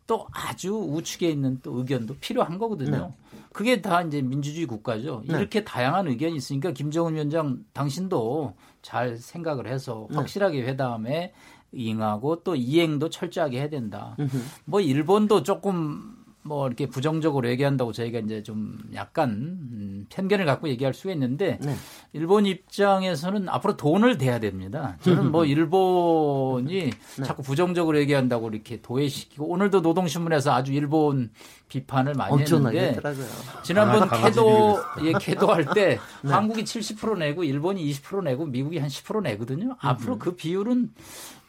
[0.07, 3.12] 또 아주 우측에 있는 또 의견도 필요한 거거든요.
[3.33, 3.38] 네.
[3.53, 5.22] 그게 다 이제 민주주의 국가죠.
[5.27, 5.38] 네.
[5.38, 10.16] 이렇게 다양한 의견이 있으니까 김정은 위원장 당신도 잘 생각을 해서 네.
[10.16, 11.33] 확실하게 회담에
[11.74, 14.16] 응하고 또 이행도 철저하게 해야 된다.
[14.18, 14.44] 으흠.
[14.64, 20.94] 뭐 일본도 조금 뭐 이렇게 부정적으로 얘기한다고 저희가 이제 좀 약간 음, 편견을 갖고 얘기할
[20.94, 21.74] 수가 있는데 네.
[22.12, 24.96] 일본 입장에서는 앞으로 돈을 대야 됩니다.
[25.00, 27.24] 저는 뭐 일본이 네.
[27.24, 31.31] 자꾸 부정적으로 얘기한다고 이렇게 도외시키고 오늘도 노동신문에서 아주 일본
[31.68, 33.26] 비판을 많이 했는데 했더라고요.
[33.64, 36.31] 지난번 아, 캐도 예 캐도 할 때 네.
[36.31, 39.74] 한국이 70% 내고 일본이 20% 내고 미국이 한 10% 내거든요.
[39.81, 40.92] 앞으로 그 비율은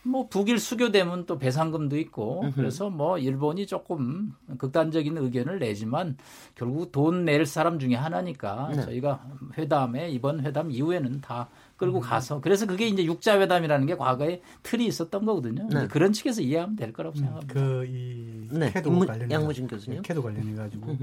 [0.07, 6.17] 뭐 북일 수교되면 또 배상금도 있고 그래서 뭐 일본이 조금 극단적인 의견을 내지만
[6.55, 8.81] 결국 돈 낼 사람 중에 하나니까 네.
[8.83, 9.25] 저희가
[9.57, 12.01] 회담에 이번 회담 이후에는 다 끌고 음.
[12.01, 15.67] 가서 그래서 그게 이제 육자 회담이라는 게 과거에 틀이 있었던 거거든요.
[15.71, 15.87] 네.
[15.87, 17.53] 그런 측에서 이해하면 될 거라고 음, 생각합니다.
[17.53, 18.71] 그이 네.
[18.71, 20.95] 캐도 관련 양무진 교수님 캐도 관련해 가지고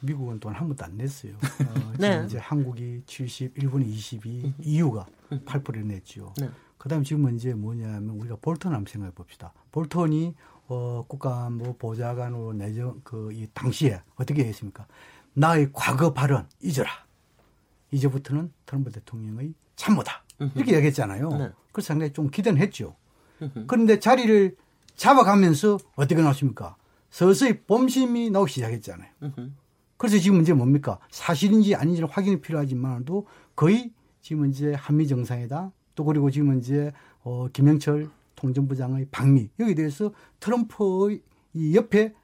[0.00, 1.32] 미국은 돈 한 번도 안 냈어요.
[1.66, 2.22] 어, 네.
[2.26, 6.32] 이제 한국이 70, 일본이 22, EU가 8%를 냈죠.
[6.80, 6.82] 네.
[6.82, 9.52] 그다음에 지금 문제 뭐냐면 우리가 볼턴 한번 생각해 봅시다.
[9.70, 10.34] 볼턴이
[10.68, 14.86] 어, 국가안보 보좌관으로 내정 그 이 당시에 어떻게 했습니까?
[15.34, 16.90] 나의 과거 발언 잊어라.
[17.90, 20.24] 이제부터는 트럼프 대통령의 참모다.
[20.54, 21.28] 이렇게 얘기했잖아요.
[21.30, 21.50] 네.
[21.72, 22.96] 그래서 상당히 좀 기대는 했죠.
[23.66, 24.56] 그런데 자리를
[24.96, 26.76] 잡아가면서 어떻게 나왔습니까?
[27.10, 29.10] 서서히 범심이 나오기 시작했잖아요.
[29.96, 30.98] 그래서 지금 문제 뭡니까?
[31.10, 38.08] 사실인지 아닌지는 확인이 필요하지만도 거의 지금 이제 한미 정상회담 또 그리고 지금 이제 어, 김영철
[38.36, 41.20] 통전부장의 방미 여기에 대해서 트럼프의
[41.54, 42.14] 이 옆에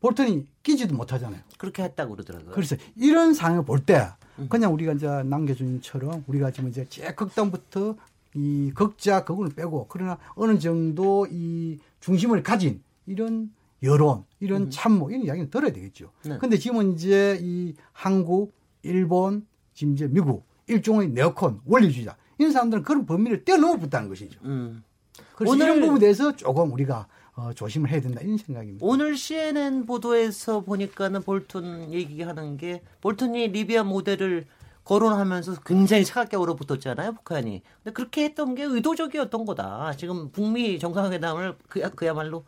[0.00, 1.40] 볼턴이 끼지도 못하잖아요.
[1.58, 2.52] 그렇게 했다고 그러더라고요.
[2.54, 4.08] 그래서 이런 상황을 볼 때
[4.48, 7.96] 그냥 우리가 이제 남 교수님처럼 우리가 지금 이제 제극단부터
[8.34, 13.50] 이 극자 극을 빼고 그러나 어느 정도 이 중심을 가진 이런
[13.82, 16.12] 여론, 이런 참모 이런 이야기는 들어야 되겠죠.
[16.24, 16.38] 네.
[16.38, 23.04] 근데 지금은 이제 이 한국, 일본, 지금 이제 미국 일종의 네오콘 원리주의자 이런 사람들은 그런
[23.04, 24.40] 범위를 뛰어넘어 붙다는 것이죠.
[24.44, 24.82] 음.
[25.36, 28.84] 그래서 오늘 이런 부분에 대해서 조금 우리가 어, 조심을 해야 된다 이런 생각입니다.
[28.84, 34.46] 오늘 CNN 보도에서 보니까는 볼턴 얘기하는 게 볼턴이 리비아 모델을
[34.84, 37.62] 거론하면서 굉장히 차갑게 얼어붙었잖아요, 북한이.
[37.84, 39.92] 근데 그렇게 했던 게 의도적이었던 거다.
[39.98, 42.44] 지금 북미 정상회담을 그야, 그야말로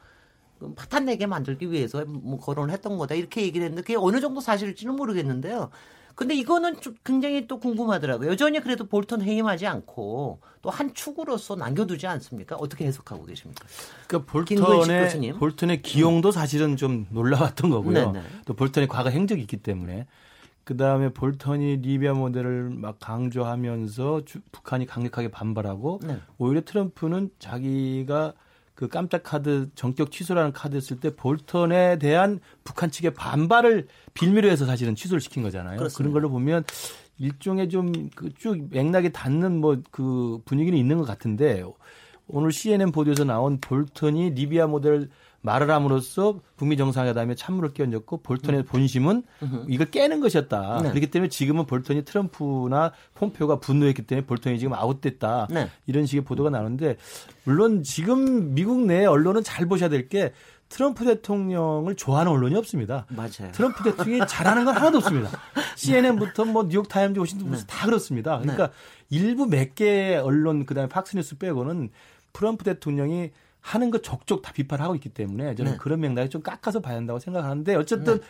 [0.75, 3.15] 파탄 내게 만들기 위해서 뭐 거론을 했던 거다.
[3.15, 5.71] 이렇게 얘기를 했는데 그게 어느 정도 사실일지는 모르겠는데요.
[6.15, 8.31] 근데 이거는 좀 굉장히 또 궁금하더라고요.
[8.31, 12.57] 여전히 그래도 볼턴 해임하지 않고 또 한 축으로서 남겨두지 않습니까?
[12.57, 13.67] 어떻게 해석하고 계십니까?
[14.07, 18.13] 그러니까 볼턴의 볼턴의 기용도 사실은 좀 놀라웠던 거고요.
[18.13, 18.27] 네네.
[18.47, 20.07] 또 볼턴의 과거 행적이 있기 때문에
[20.65, 26.19] 그 다음에 볼턴이 리비아 모델을 막 강조하면서 주, 북한이 강력하게 반발하고 네.
[26.39, 28.33] 오히려 트럼프는 자기가
[28.83, 34.67] 그 깜짝 카드 정격 취소라는 카드 했을 때 볼턴에 대한 북한 측의 반발을 빌미로 해서
[34.67, 35.79] 사실은 취소를 시킨 거잖아요.
[35.79, 35.99] 그렇습니다.
[35.99, 36.65] 그런 걸로 보면
[37.19, 41.63] 일종의 좀쭉 그 맥락에 닿는 뭐 그 분위기는 있는 것 같은데
[42.27, 45.09] 오늘 CNN 보도에서 나온 볼턴이 리비아 모델
[45.43, 48.65] 말을 함으로써 북미 정상회담에 찬물을 끼얹었고 볼턴의 음.
[48.65, 49.65] 본심은 음.
[49.69, 50.81] 이걸 깨는 것이었다.
[50.83, 50.89] 네.
[50.91, 55.49] 그렇기 때문에 지금은 볼턴이 트럼프나 폼페오가 분노했기 때문에 볼턴이 지금 아웃됐다.
[55.51, 55.69] 네.
[55.87, 56.97] 이런 식의 보도가 나오는데
[57.45, 60.33] 물론 지금 미국 내 언론은 잘 보셔야 될 게
[60.69, 63.05] 트럼프 대통령을 좋아하는 언론이 없습니다.
[63.11, 63.53] 맞아요.
[63.53, 65.31] 트럼프 대통령이 잘하는 건 하나도 없습니다.
[65.77, 67.59] CNN부터 뭐 뉴욕 타임즈, 포스트 네.
[67.67, 68.39] 다 그렇습니다.
[68.39, 68.73] 그러니까 네.
[69.19, 71.91] 일부 몇 개 언론 그다음에 팍스뉴스 빼고는
[72.33, 73.31] 트럼프 대통령이
[73.63, 75.79] 하는 거 족족 다 비판하고 있기 때문에 저는 네.
[75.79, 78.27] 그런 맥락에 좀 깎아서 봐야 한다고 생각하는데 어쨌든 네.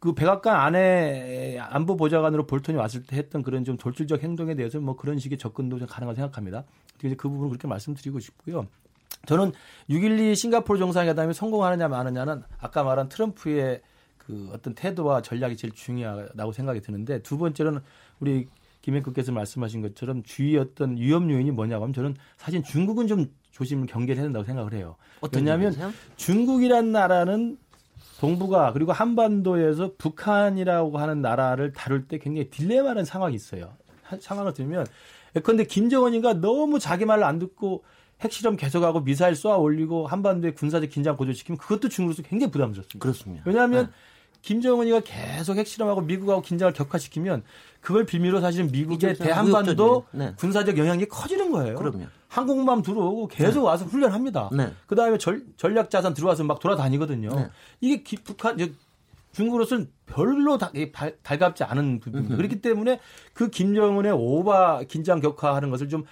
[0.00, 4.96] 그 백악관 안에 안보 보좌관으로 볼턴이 왔을 때 했던 그런 좀 돌출적 행동에 대해서 뭐
[4.96, 6.64] 그런 식의 접근도 좀 가능하다고 생각합니다.
[6.98, 8.66] 그래서 그 부분을 그렇게 말씀드리고 싶고요.
[9.26, 9.52] 저는
[9.90, 13.82] 6.12 싱가포르 정상회담이 성공하느냐 마느냐는 아까 말한 트럼프의
[14.16, 17.80] 그 어떤 태도와 전략이 제일 중요하다고 생각이 드는데 두 번째로는
[18.20, 18.48] 우리
[18.80, 24.16] 김행국께서 말씀하신 것처럼 주의 어떤 위험 요인이 뭐냐고 하면 저는 사실 중국은 좀 조심을 경계를
[24.16, 24.96] 해야 된다고 생각을 해요.
[25.32, 25.74] 왜냐하면
[26.16, 27.58] 중국이란 나라는
[28.20, 33.72] 동북아 그리고 한반도에서 북한이라고 하는 나라를 다룰 때 굉장히 딜레마라는 상황이 있어요.
[34.20, 34.86] 상황을 들면
[35.42, 37.84] 그런데 김정은이가 너무 자기 말을 안 듣고
[38.20, 42.98] 핵실험 계속하고 미사일 쏘아 올리고 한반도에 군사적 긴장 고조시키면 그것도 중국으로서 굉장히 부담스럽습니다.
[42.98, 43.42] 그렇습니다.
[43.46, 43.92] 왜냐하면 네.
[44.42, 47.42] 김정은이가 계속 핵실험하고 미국하고 긴장을 격화시키면
[47.80, 50.34] 그걸 빌미로 사실은 미국의 대한반도 네.
[50.36, 51.76] 군사적 영향이 커지는 거예요.
[51.76, 52.06] 그럼요.
[52.28, 53.66] 항공모함 들어오고 계속 네.
[53.66, 54.50] 와서 훈련합니다.
[54.52, 54.72] 네.
[54.86, 55.18] 그 다음에
[55.56, 57.28] 전략 자산 들어와서 막 돌아다니거든요.
[57.34, 57.48] 네.
[57.80, 58.56] 이게 기, 북한
[59.32, 62.36] 중국으로서는 별로 다, 발, 달갑지 않은 부분입니다.
[62.36, 63.00] 그렇기 때문에
[63.32, 66.04] 그 김정은의 오바 긴장 격화하는 것을 좀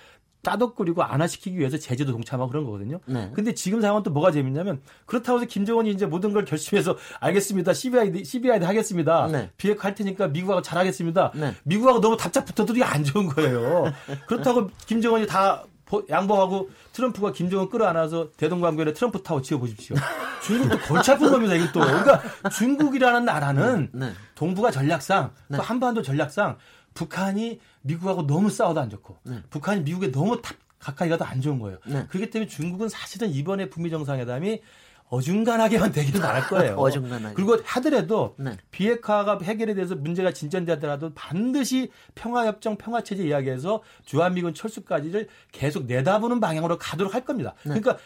[0.49, 3.01] 따덕거리고 안화시키기 위해서 제재도 동참하고 그런 거거든요.
[3.05, 3.31] 네.
[3.35, 7.75] 근데 지금 상황은 또 뭐가 재밌냐면 그렇다고 해서 김정은이 이제 모든 걸 결심해서 알겠습니다.
[7.75, 9.27] CBI, CBI 하겠습니다.
[9.27, 9.51] 네.
[9.59, 11.33] 비핵할 테니까 미국하고 잘하겠습니다.
[11.35, 11.55] 네.
[11.65, 13.93] 미국하고 너무 답작 붙어도 이안 좋은 거예요.
[14.27, 15.65] 그렇다고 김정은이 다
[16.09, 19.97] 양보하고 트럼프가 김정은 끌어안아서 대동강변에 트럼프 타워 지어보십시오.
[20.45, 21.81] 중국도 골치 아픈 겁니다, 이것도.
[21.81, 24.13] 그러니까 중국이라는 나라는 네.
[24.35, 25.59] 동북아 전략상, 또 네.
[25.59, 26.57] 한반도 전략상
[26.95, 29.43] 북한이 미국하고 너무 싸워도 안 좋고 네.
[29.51, 31.79] 북한이 미국에 너무 탑, 가까이 가도 안 좋은 거예요.
[31.87, 32.07] 네.
[32.09, 34.61] 그렇기 때문에 중국은 사실은 이번에 북미 정상회담이
[35.09, 36.75] 어중간하게만 되기는 안할 거예요.
[36.77, 37.35] 어중간하게.
[37.35, 38.57] 그리고 하더라도 네.
[38.71, 47.15] 비핵화가 해결에 대해서 문제가 진전되더라도 반드시 평화협정, 평화체제 이야기에서 주한미군 철수까지를 계속 내다보는 방향으로 가도록
[47.15, 47.55] 할 겁니다.
[47.65, 47.81] 네.
[47.81, 47.97] 그러니까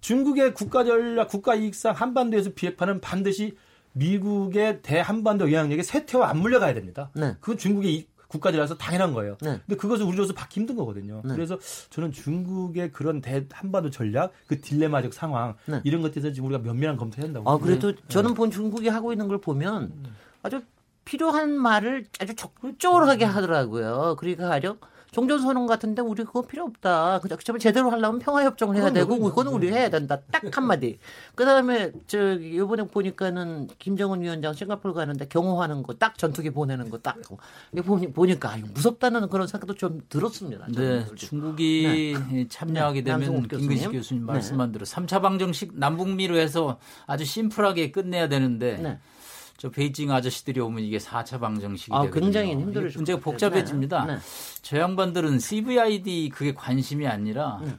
[0.00, 3.56] 중국의 국가전략, 국가이익상 한반도에서 비핵화는 반드시
[3.92, 7.10] 미국의 대한반도 영향력에 쇠퇴와 안 물려가야 됩니다.
[7.14, 7.34] 네.
[7.40, 9.36] 그건 중국의 국가들이라서 당연한 거예요.
[9.42, 9.60] 네.
[9.66, 11.20] 근데 그것을 우리로서 받기 힘든 거거든요.
[11.24, 11.34] 네.
[11.34, 11.58] 그래서
[11.90, 15.80] 저는 중국의 그런 대 한반도 전략, 그 딜레마적 상황 네.
[15.84, 17.48] 이런 것들에서 지금 우리가 면밀한 검토해야 한다고.
[17.48, 18.02] 아 그래도 네.
[18.08, 19.92] 저는 본 중국이 하고 있는 걸 보면
[20.42, 20.62] 아주
[21.04, 24.16] 필요한 말을 아주 적극적으로 하게 하더라고요.
[24.18, 24.78] 그러니까 가령
[25.12, 27.20] 종전선언 같은데 우리 그거 필요 없다.
[27.20, 30.18] 그냥 제대로 하려면 평화협정을 해야 되고 그거는 우리 해야 된다.
[30.32, 30.98] 딱 한마디.
[31.34, 37.18] 그다음에 저 이번에 보니까는 김정은 위원장 싱가포르 가는데 경호하는 거 딱 전투기 보내는 거 딱.
[38.14, 40.66] 보니까 무섭다는 그런 생각도 좀 들었습니다.
[40.74, 41.04] 네.
[41.14, 42.48] 중국이 네.
[42.48, 43.12] 참여하게 네.
[43.18, 44.32] 되면 김근식 교수님 네.
[44.32, 48.98] 말씀한 대로 3차 방정식 남북미로 해서 아주 심플하게 끝내야 되는데 네.
[49.62, 52.24] 저 베이징 아저씨들이 오면 이게 4차 방정식이 아, 되거든요.
[52.24, 54.06] 굉장히 힘들을 문제가 복잡해집니다.
[54.06, 54.18] 네.
[54.60, 57.70] 저 양반들은 CVID 그게 관심이 아니라 네.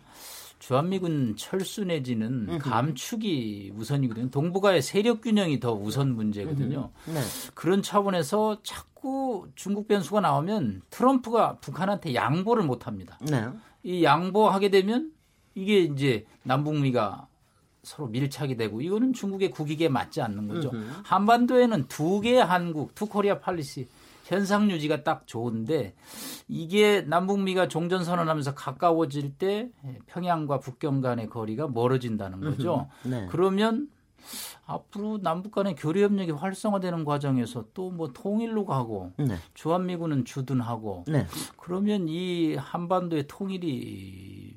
[0.59, 4.29] 주한미군 철수 내지는 감축이 우선이거든요.
[4.29, 6.89] 동북아의 세력 균형이 더 우선 문제거든요.
[7.05, 7.19] 네.
[7.53, 13.19] 그런 차원에서 자꾸 중국 변수가 나오면 트럼프가 북한한테 양보를 못 합니다.
[13.29, 13.49] 네.
[13.83, 15.11] 이 양보하게 되면
[15.53, 17.27] 이게 이제 남북미가
[17.83, 20.69] 서로 밀착이 되고 이거는 중국의 국익에 맞지 않는 거죠.
[20.73, 20.89] 으흠.
[21.03, 23.87] 한반도에는 두 개의 한국, two Korea policy
[24.23, 25.93] 현상 유지가 딱 좋은데
[26.47, 29.69] 이게 남북미가 종전 선언하면서 가까워질 때
[30.07, 32.87] 평양과 북경 간의 거리가 멀어진다는 거죠.
[33.03, 33.27] 네.
[33.29, 33.89] 그러면
[34.65, 39.35] 앞으로 남북 간의 교류 협력이 활성화되는 과정에서 또 뭐 통일로 가고 네.
[39.55, 41.27] 주한미군은 주둔하고 네.
[41.57, 44.55] 그러면 이 한반도의 통일이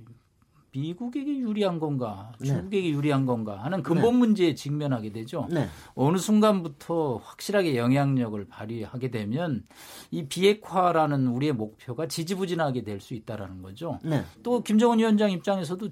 [0.78, 2.46] 미국에게 유리한 건가, 네.
[2.48, 2.94] 중국에게 네.
[2.94, 4.18] 유리한 건가 하는 근본 네.
[4.18, 5.48] 문제에 직면하게 되죠.
[5.50, 5.68] 네.
[5.94, 9.64] 어느 순간부터 확실하게 영향력을 발휘하게 되면
[10.10, 13.98] 이 비핵화라는 우리의 목표가 지지부진하게 될 수 있다라는 거죠.
[14.02, 14.24] 네.
[14.42, 15.90] 또 김정은 위원장 입장에서도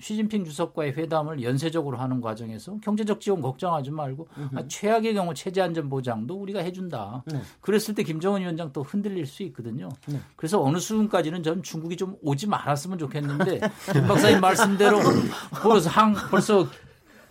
[0.00, 5.88] 시진핑 주석과의 회담을 연쇄적으로 하는 과정에서 경제적 지원 걱정하지 말고 아, 최악의 경우 체제 안전
[5.88, 7.22] 보장도 우리가 해준다.
[7.26, 7.40] 네.
[7.60, 9.88] 그랬을 때 김정은 위원장 또 흔들릴 수 있거든요.
[10.06, 10.20] 네.
[10.36, 13.60] 그래서 어느 수준까지는 전 중국이 좀 오지 말았으면 좋겠는데
[13.92, 14.98] 김 박사님 말씀대로
[15.62, 16.66] 벌써 항 벌써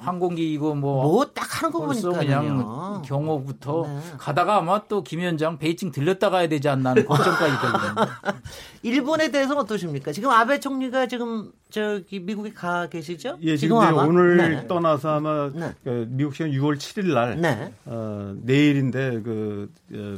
[0.01, 3.99] 항공기 이거 뭐뭐 딱 하는 거 보니까 그냥 경호부터 네.
[4.17, 8.07] 가다가 아마 또 김 위원장 베이징 들렸다 가야 되지 않나 하는 걱정까지 들거든요.
[8.83, 10.11] 일본에 대해서 어떠십니까?
[10.11, 13.37] 지금 아베 총리가 지금 저기 미국에 가 계시죠?
[13.41, 14.67] 예, 지금, 지금 오늘 네.
[14.67, 15.73] 떠나서 아마 네.
[15.83, 17.73] 그 미국 시간 6월 7일 날 네.
[17.85, 20.17] 어, 내일인데 그 어,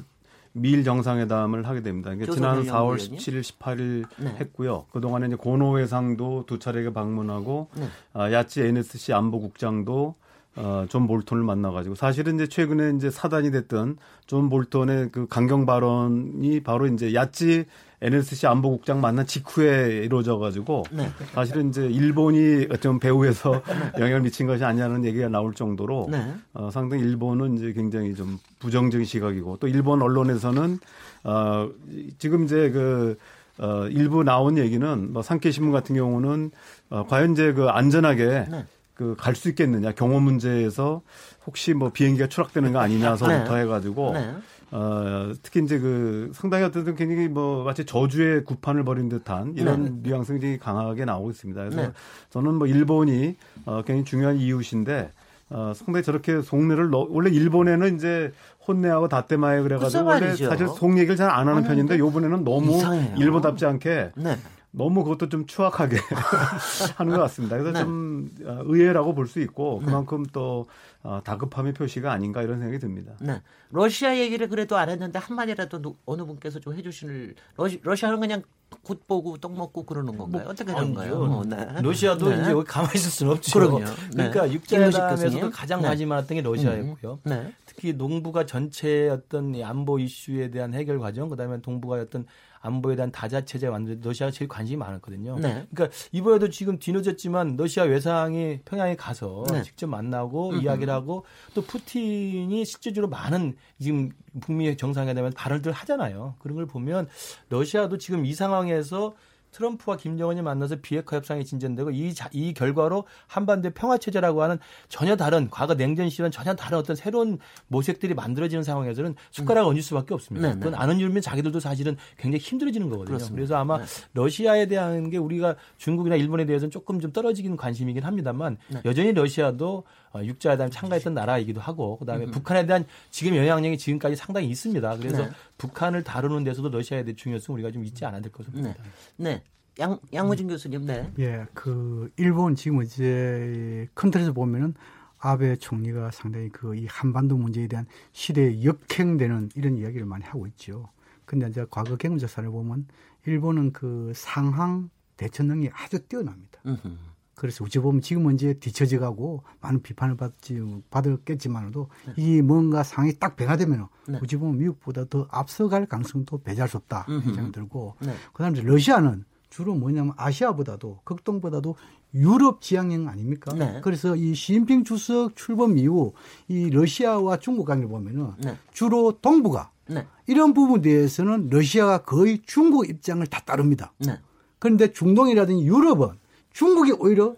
[0.54, 2.10] 미일 정상회담을 하게 됩니다.
[2.10, 4.36] 그러니까 지난 4월 17일, 18일 네.
[4.40, 4.86] 했고요.
[4.92, 7.88] 그 동안에 이제 고노 회상도 두 차례가 방문하고 네.
[8.14, 10.16] 아, 야치 NSC 안보국장도
[10.58, 16.62] 어, 존 볼턴을 만나가지고 사실은 이제 최근에 이제 사단이 됐던 존 볼턴의 그 강경 발언이
[16.64, 17.66] 바로 이제 야치
[18.02, 21.10] NSC 안보국장 만난 직후에 이루어져가지고 네.
[21.34, 23.62] 사실은 이제 일본이 어쩌면 배후에서
[24.00, 26.34] 영향을 미친 것이 아니냐는 얘기가 나올 정도로 네.
[26.54, 30.80] 어, 상당히 일본은 이제 굉장히 좀 부정적인 시각이고 또 일본 언론에서는
[31.26, 31.70] 어,
[32.18, 33.18] 지금 이제 그
[33.60, 36.52] 어, 일부 나온 얘기는 뭐 상케 신문 같은 경우는
[36.90, 38.66] 어, 과연 이제 그 안전하게 네.
[38.96, 41.02] 그갈 수 있겠느냐 경호 문제에서
[41.46, 43.62] 혹시 뭐 비행기가 추락되는 거 아니냐서부터 네.
[43.62, 44.36] 해가지고 네.
[44.72, 50.10] 어, 특히 이제 그 상당히 어떤 굉장히 뭐 마치 저주의 구판을 벌인 듯한 이런 네.
[50.10, 51.62] 뉘앙스가 굉장히 강하게 나오고 있습니다.
[51.62, 51.92] 그래서 네.
[52.30, 55.12] 저는 뭐 일본이 어, 굉장히 중요한 이웃인데
[55.50, 58.32] 어, 상당히 저렇게 속내를 넣, 원래 일본에는 이제
[58.66, 63.16] 혼내하고 다떼마에 그래가지고 원래 사실 속 얘기를 잘 안 하는 편인데 요번에는 너무 이상해요.
[63.18, 64.38] 일본답지 않게 네.
[64.72, 65.98] 너무 그것도 좀 추악하게
[66.96, 67.58] 하는 것 같습니다.
[67.58, 67.84] 그래서 네.
[67.84, 69.86] 좀 어, 의외라고 볼 수 있고 네.
[69.88, 70.68] 그만큼 또
[71.04, 73.14] 어, 다급함의 표시가 아닌가 이런 생각이 듭니다.
[73.20, 73.42] 네.
[73.70, 78.44] 러시아 얘기를 그래도 안 했는데 한마디라도 어느 분께서 좀 해주실 러시, 러시아는 그냥
[78.84, 80.44] 굿 보고 떡 먹고 그러는 건가요?
[80.44, 81.16] 뭐, 어떻게 되는가요?
[81.16, 81.68] 어, 네.
[81.82, 82.42] 러시아도 네.
[82.42, 83.60] 이제 여기 가만히 있을 수는 없죠.
[83.60, 83.84] 그럼요.
[84.12, 84.54] 그러니까 네.
[84.54, 85.88] 육자회담에서도 가장 네.
[85.90, 87.20] 관심 많았던 게 러시아였고요.
[87.26, 87.30] 음.
[87.30, 87.54] 네.
[87.66, 92.26] 특히 농부가 전체 어떤 안보 이슈에 대한 해결 과정, 그다음에 동북아 어떤
[92.62, 95.39] 안보에 대한 다자체제 만들 러시아가 제일 관심이 많았거든요.
[95.39, 95.67] 네.
[95.74, 99.63] 그러니까 이번에도 지금 뒤늦었지만 러시아 외상이 평양에 가서 네.
[99.63, 100.63] 직접 만나고 음흠.
[100.63, 106.36] 이야기를 하고 또 푸틴이 실제적으로 많은 지금 북미 정상회담에서 발언들 하잖아요.
[106.39, 107.08] 그런 걸 보면
[107.50, 109.15] 러시아도 지금 이 상황에서
[109.52, 114.58] 트럼프와 김정은이 만나서 비핵화 협상이 진전되고 이, 자, 이 결과로 한반도 평화 체제라고 하는
[114.90, 117.38] 전혀 다른 과거 냉전 시절은 전혀 다른 어떤 새로운
[117.68, 120.48] 모색들이 만들어지는 상황에서는 숟가락을 얹을 수밖에 없습니다.
[120.48, 120.60] 네, 네.
[120.60, 123.18] 그건 안 얹으면 자기들도 사실은 굉장히 힘들어지는 거거든요.
[123.18, 123.36] 그렇습니다.
[123.36, 123.86] 그래서 아마 네.
[124.14, 128.82] 러시아에 대한 게 우리가 중국이나 일본에 대해서는 조금 좀 떨어지긴 관심이긴 합니다만 네.
[128.86, 129.84] 여전히 러시아도 어,
[130.15, 132.32] 육자회담에 참가했던 나라이기도 하고 그다음에 음.
[132.32, 134.97] 북한에 대한 지금 영향력이 지금까지 상당히 있습니다.
[134.97, 135.32] 그래서 네.
[135.58, 138.76] 북한을 다루는 데서도 러시아에 대한 중요성 우리가 좀 잊지 않아야 될 것으로 봅니다.
[139.17, 139.36] 네.
[139.36, 139.43] 네.
[139.80, 141.10] 양 양호진 교수님, 네.
[141.19, 144.74] 예, 그 일본 지금 이제 큰 틀에서 보면은
[145.17, 150.89] 아베 총리가 상당히 그 이 한반도 문제에 대한 시대에 역행되는 이런 이야기를 많이 하고 있죠.
[151.26, 152.88] 근데 이제 과거 경제사를 보면
[153.26, 156.60] 일본은 그 상황 대처 능력이 아주 뛰어납니다.
[156.65, 156.97] 으흠.
[157.42, 162.14] 그래서 어찌 보면 지금은 이제 뒤처져 가고 많은 비판을 받지, 받았겠지만도 네.
[162.16, 164.20] 이 뭔가 상황이 딱 변화되면 네.
[164.22, 167.08] 어찌 보면 미국보다 더 앞서갈 가능성도 배제할 수 없다.
[167.08, 168.14] 생각이 들고 네.
[168.32, 171.78] 그 다음에 러시아는 주로 뭐냐면 아시아보다도 극동보다도
[172.14, 173.56] 유럽 지향형 아닙니까?
[173.56, 173.82] 네.
[173.84, 176.14] 그래서 이 시진핑 주석 출범 이후
[176.48, 178.56] 이 러시아와 중국 관계를 보면은 네.
[178.72, 180.06] 주로 동북아 네.
[180.28, 183.94] 이런 부분에 대해서는 러시아가 거의 중국 입장을 다 따릅니다.
[183.98, 184.20] 네.
[184.60, 186.21] 그런데 중동이라든지 유럽은
[186.54, 187.36] 중국이 오히려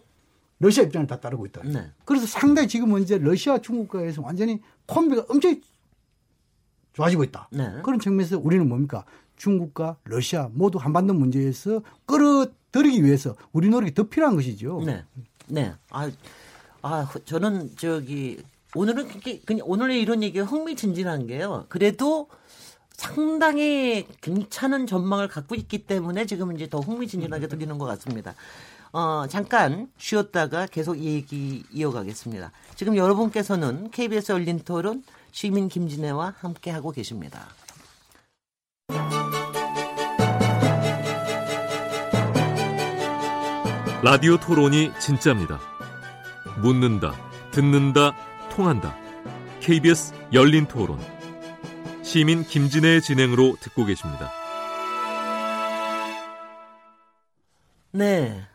[0.59, 1.61] 러시아 입장을 다 따르고 있다.
[1.63, 1.91] 네.
[2.05, 5.59] 그래서 상당히 지금은 이제 러시아 중국과에서 완전히 콤비가 엄청
[6.93, 7.49] 좋아지고 있다.
[7.51, 7.81] 네.
[7.83, 9.03] 그런 측면에서 우리는 뭡니까?
[9.35, 14.81] 중국과 러시아 모두 한반도 문제에서 끌어들이기 위해서 우리 노력이 더 필요한 것이죠.
[14.85, 15.03] 네.
[15.47, 15.73] 네.
[15.89, 16.09] 아,
[16.81, 18.41] 아 저는 저기
[18.75, 19.07] 오늘은
[19.45, 21.65] 그냥 오늘의 이런 얘기가 흥미진진한 게요.
[21.69, 22.29] 그래도
[22.91, 28.33] 상당히 괜찮은 전망을 갖고 있기 때문에 지금 이제 더 흥미진진하게 들리는 것 같습니다.
[28.93, 32.51] 어, 잠깐 쉬었다가 계속 얘기 이어가겠습니다.
[32.75, 37.47] 지금 여러분께서는 KBS 열린 토론 시민 김진애와 함께하고 계십니다.
[44.03, 45.59] 라디오 토론이 진짜입니다.
[46.61, 47.15] 묻는다,
[47.51, 48.15] 듣는다,
[48.51, 48.95] 통한다.
[49.59, 50.99] KBS 열린 토론.
[52.03, 54.29] 시민 김진애의 진행으로 듣고 계십니다.
[57.91, 58.52] 네.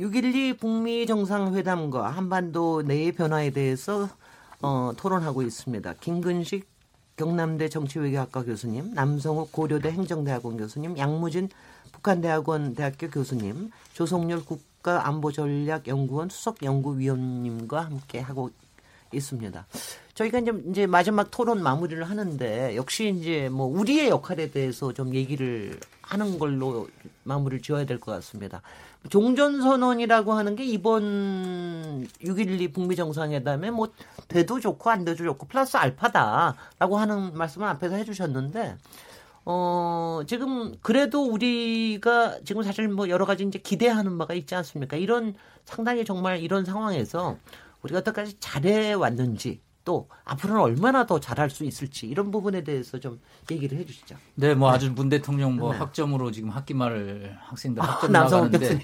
[0.00, 4.08] 6.12 북미 정상회담과 한반도 내의 변화에 대해서
[4.60, 5.94] 어, 토론하고 있습니다.
[6.00, 6.66] 김근식
[7.16, 11.48] 경남대 정치외교학과 교수님, 남성욱 고려대 행정대학원 교수님, 양무진
[11.92, 18.50] 북한대학원 대학교 교수님, 조성열 국가안보전략연구원 수석연구위원님과 함께 하고
[19.14, 19.66] 있습니다.
[20.14, 25.78] 저희가 이제, 이제 마지막 토론 마무리를 하는데 역시 이제 뭐 우리의 역할에 대해서 좀 얘기를
[26.02, 26.88] 하는 걸로
[27.24, 28.62] 마무리를 지어야 될 것 같습니다.
[29.10, 33.88] 종전선언이라고 하는 게 이번 6.12 북미 정상회담에 뭐
[34.28, 38.76] 돼도 좋고 안 돼도 좋고 플러스 알파다라고 하는 말씀을 앞에서 해주셨는데
[39.46, 44.96] 어, 지금 그래도 우리가 지금 사실 뭐 여러 가지 이제 기대하는 바가 있지 않습니까?
[44.96, 45.34] 이런
[45.66, 47.36] 상당히 정말 이런 상황에서
[47.84, 53.20] 우리가 어떻게까지 잘해 왔는지 또 앞으로는 얼마나 더 잘할 수 있을지 이런 부분에 대해서 좀
[53.50, 54.16] 얘기를 해주시죠.
[54.36, 55.78] 네, 뭐 아주 문 대통령 뭐 네.
[55.78, 58.80] 학점으로 지금 학기말을 학생들 아, 학점 나가는데,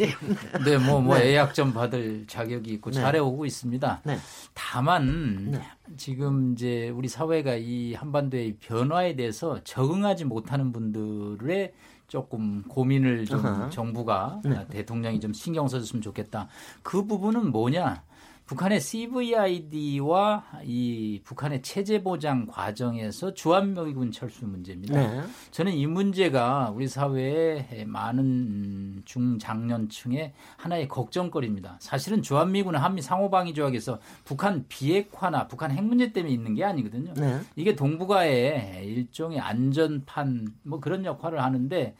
[0.66, 1.28] 네, 뭐뭐 뭐 네.
[1.28, 3.01] A학점 받을 자격이 있고 네.
[3.01, 4.03] 잘해오고 있습니다.
[4.05, 4.18] 네.
[4.53, 5.62] 다만 네.
[5.96, 11.72] 지금 이제 우리 사회가 이 한반도의 변화에 대해서 적응하지 못하는 분들의
[12.09, 13.70] 조금 고민을 좀 uh-huh.
[13.70, 14.66] 정부가 네.
[14.68, 16.48] 대통령이 좀 신경 써줬으면 좋겠다.
[16.82, 18.03] 그 부분은 뭐냐?
[18.51, 24.98] 북한의 CVID와 이 북한의 체제 보장 과정에서 주한미군 철수 문제입니다.
[24.98, 25.22] 네.
[25.53, 31.76] 저는 이 문제가 우리 사회의 많은 중장년층의 하나의 걱정거리입니다.
[31.78, 37.14] 사실은 주한미군은 한미 상호방위 조약에서 북한 비핵화나 북한 핵 문제 때문에 있는 게 아니거든요.
[37.14, 37.38] 네.
[37.55, 41.94] 이게 동북아의 일종의 안전판 뭐 그런 역할을 하는데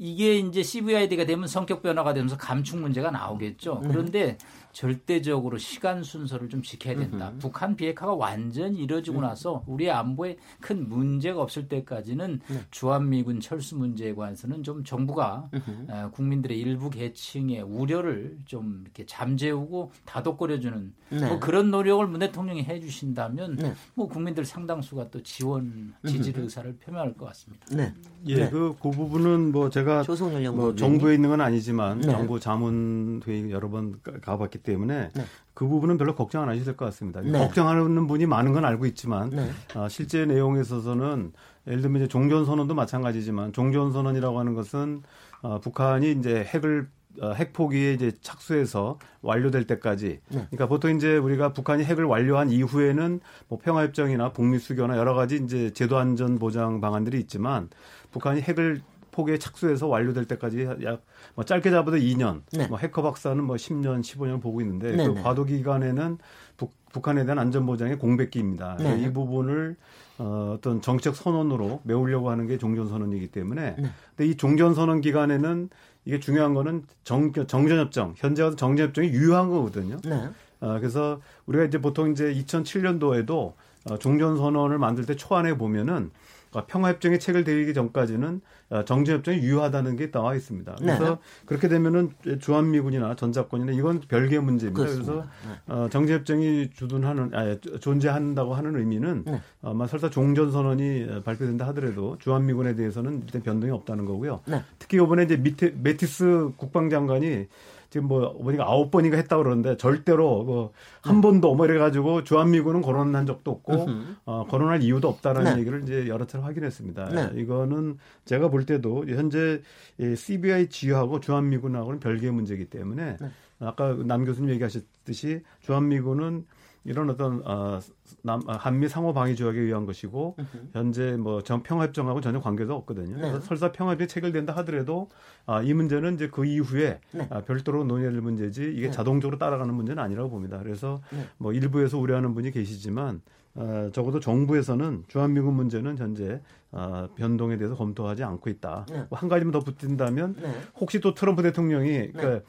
[0.00, 3.80] 이게 이제 CVID가 되면 성격 변화가 되면서 감축 문제가 나오겠죠.
[3.82, 3.88] 네.
[3.88, 4.38] 그런데
[4.78, 7.30] 절대적으로 시간 순서를 좀 지켜야 된다.
[7.30, 7.38] 으흠.
[7.40, 9.22] 북한 비핵화가 완전히 이루어지고 음.
[9.22, 12.60] 나서 우리 안보에 큰 문제가 없을 때까지는 네.
[12.70, 15.50] 주한미군 철수 문제에 관해서는 좀 정부가
[15.88, 21.26] 어, 국민들의 일부 계층의 우려를 좀 이렇게 잠재우고 다독거려주는 네.
[21.26, 23.74] 뭐 그런 노력을 문 대통령이 해주신다면 네.
[23.94, 27.66] 뭐 국민들 상당수가 또 지원 지지 의사를 표명할 것 같습니다.
[27.74, 27.92] 네.
[28.26, 28.50] 예, 네.
[28.50, 30.04] 그, 그 부분은 뭐 제가
[30.52, 32.12] 뭐 정부에 있는 건 아니지만 네.
[32.12, 34.67] 정부 자문 회의 여러 번 가봤기 때문에.
[34.68, 35.24] 때문에 네.
[35.54, 37.20] 그 부분은 별로 걱정 안 하셔도 될것 같습니다.
[37.20, 37.38] 네.
[37.38, 39.50] 걱정하는 분이 많은 건 알고 있지만 네.
[39.74, 41.32] 아, 실제 내용에 있어서는
[41.66, 45.02] 예를 들면 이제 종전 선언도 마찬가지지만 종전 선언이라고 하는 것은
[45.42, 46.88] 어, 북한이 이제 핵을
[47.20, 50.20] 어, 핵포기에 이제 착수해서 완료될 때까지.
[50.28, 50.46] 네.
[50.50, 55.72] 그러니까 보통 이제 우리가 북한이 핵을 완료한 이후에는 뭐 평화협정이나 북미 수교나 여러 가지 이제
[55.72, 57.68] 제도 안전 보장 방안들이 있지만
[58.12, 58.82] 북한이 핵을
[59.18, 61.02] 포기에 착수해서 완료될 때까지 약
[61.38, 62.66] 뭐 짧게 잡아도 2년, 네.
[62.66, 65.22] 뭐 해커 박사는 뭐 10년, 15년 보고 있는데 네, 그 네.
[65.22, 66.18] 과도 기간에는
[66.56, 68.76] 북, 북한에 대한 안전 보장의 공백기입니다.
[68.80, 69.00] 네.
[69.00, 69.76] 이 부분을
[70.18, 73.90] 어, 어떤 정책 선언으로 메우려고 하는 게 종전 선언이기 때문에 네.
[74.16, 75.70] 근데 이 종전 선언 기간에는
[76.06, 79.98] 이게 중요한 거는 정, 정전협정 현재 정전협정이 유효한 거거든요.
[80.04, 80.30] 네.
[80.60, 83.52] 어, 그래서 우리가 이제 보통 이제 2007년도에도
[83.90, 86.10] 어, 종전 선언을 만들 때 초안에 보면은
[86.50, 88.40] 그러니까 평화협정에 체결되기 전까지는
[88.70, 90.76] 어, 정전협정이 유효하다는 게 나와 있습니다.
[90.78, 91.16] 그래서 네.
[91.46, 94.82] 그렇게 되면은 주한미군이나 전작권이나 이건 별개의 문제입니다.
[94.82, 95.12] 그렇습니다.
[95.12, 95.72] 그래서 네.
[95.72, 99.40] 어, 정전협정이 주둔하는 아, 존재한다고 하는 의미는 네.
[99.62, 104.40] 아마 설사 종전선언이 발표된다 하더라도 주한미군에 대해서는 일단 변동이 없다는 거고요.
[104.46, 104.62] 네.
[104.78, 107.46] 특히 이번에 이제 미테, 메티스 국방장관이
[107.90, 110.72] 지금 뭐 어머니가 아홉 번인가 했다고 그러는데 절대로
[111.02, 111.22] 그한 네.
[111.22, 113.86] 번도 뭐 이래가지고 주한미군은 거론한 적도 없고
[114.26, 115.60] 어, 거론할 이유도 없다라는 네.
[115.60, 117.08] 얘기를 이제 여러 차례 확인했습니다.
[117.08, 117.40] 네.
[117.40, 119.62] 이거는 제가 볼 때도 현재
[119.98, 123.30] 이 CBI 지휘하고 주한미군하고는 별개의 문제이기 때문에 네.
[123.60, 126.44] 아까 남 교수님 얘기하셨듯이 주한미군은
[126.84, 127.80] 이런 어떤 어,
[128.22, 130.68] 남, 아, 한미 상호 방위 조약에 의한 것이고 으흠.
[130.72, 133.16] 현재 뭐 평화 협정하고 전혀 관계도 없거든요.
[133.16, 133.20] 네.
[133.22, 135.08] 그래서 설사 평화협정이 체결된다 하더라도
[135.46, 137.26] 아, 이 문제는 이제 그 이후에 네.
[137.30, 138.90] 아, 별도로 논의할 문제지 이게 네.
[138.90, 140.58] 자동적으로 따라가는 문제는 아니라고 봅니다.
[140.58, 141.26] 그래서 네.
[141.36, 143.20] 뭐 일부에서 우려하는 분이 계시지만
[143.54, 146.40] 어, 적어도 정부에서는 주한미군 문제는 현재
[146.70, 148.86] 어, 변동에 대해서 검토하지 않고 있다.
[148.90, 149.04] 네.
[149.10, 150.52] 한 가지만 더 붙인다면 네.
[150.78, 152.12] 혹시 또 트럼프 대통령이 네.
[152.12, 152.44] 그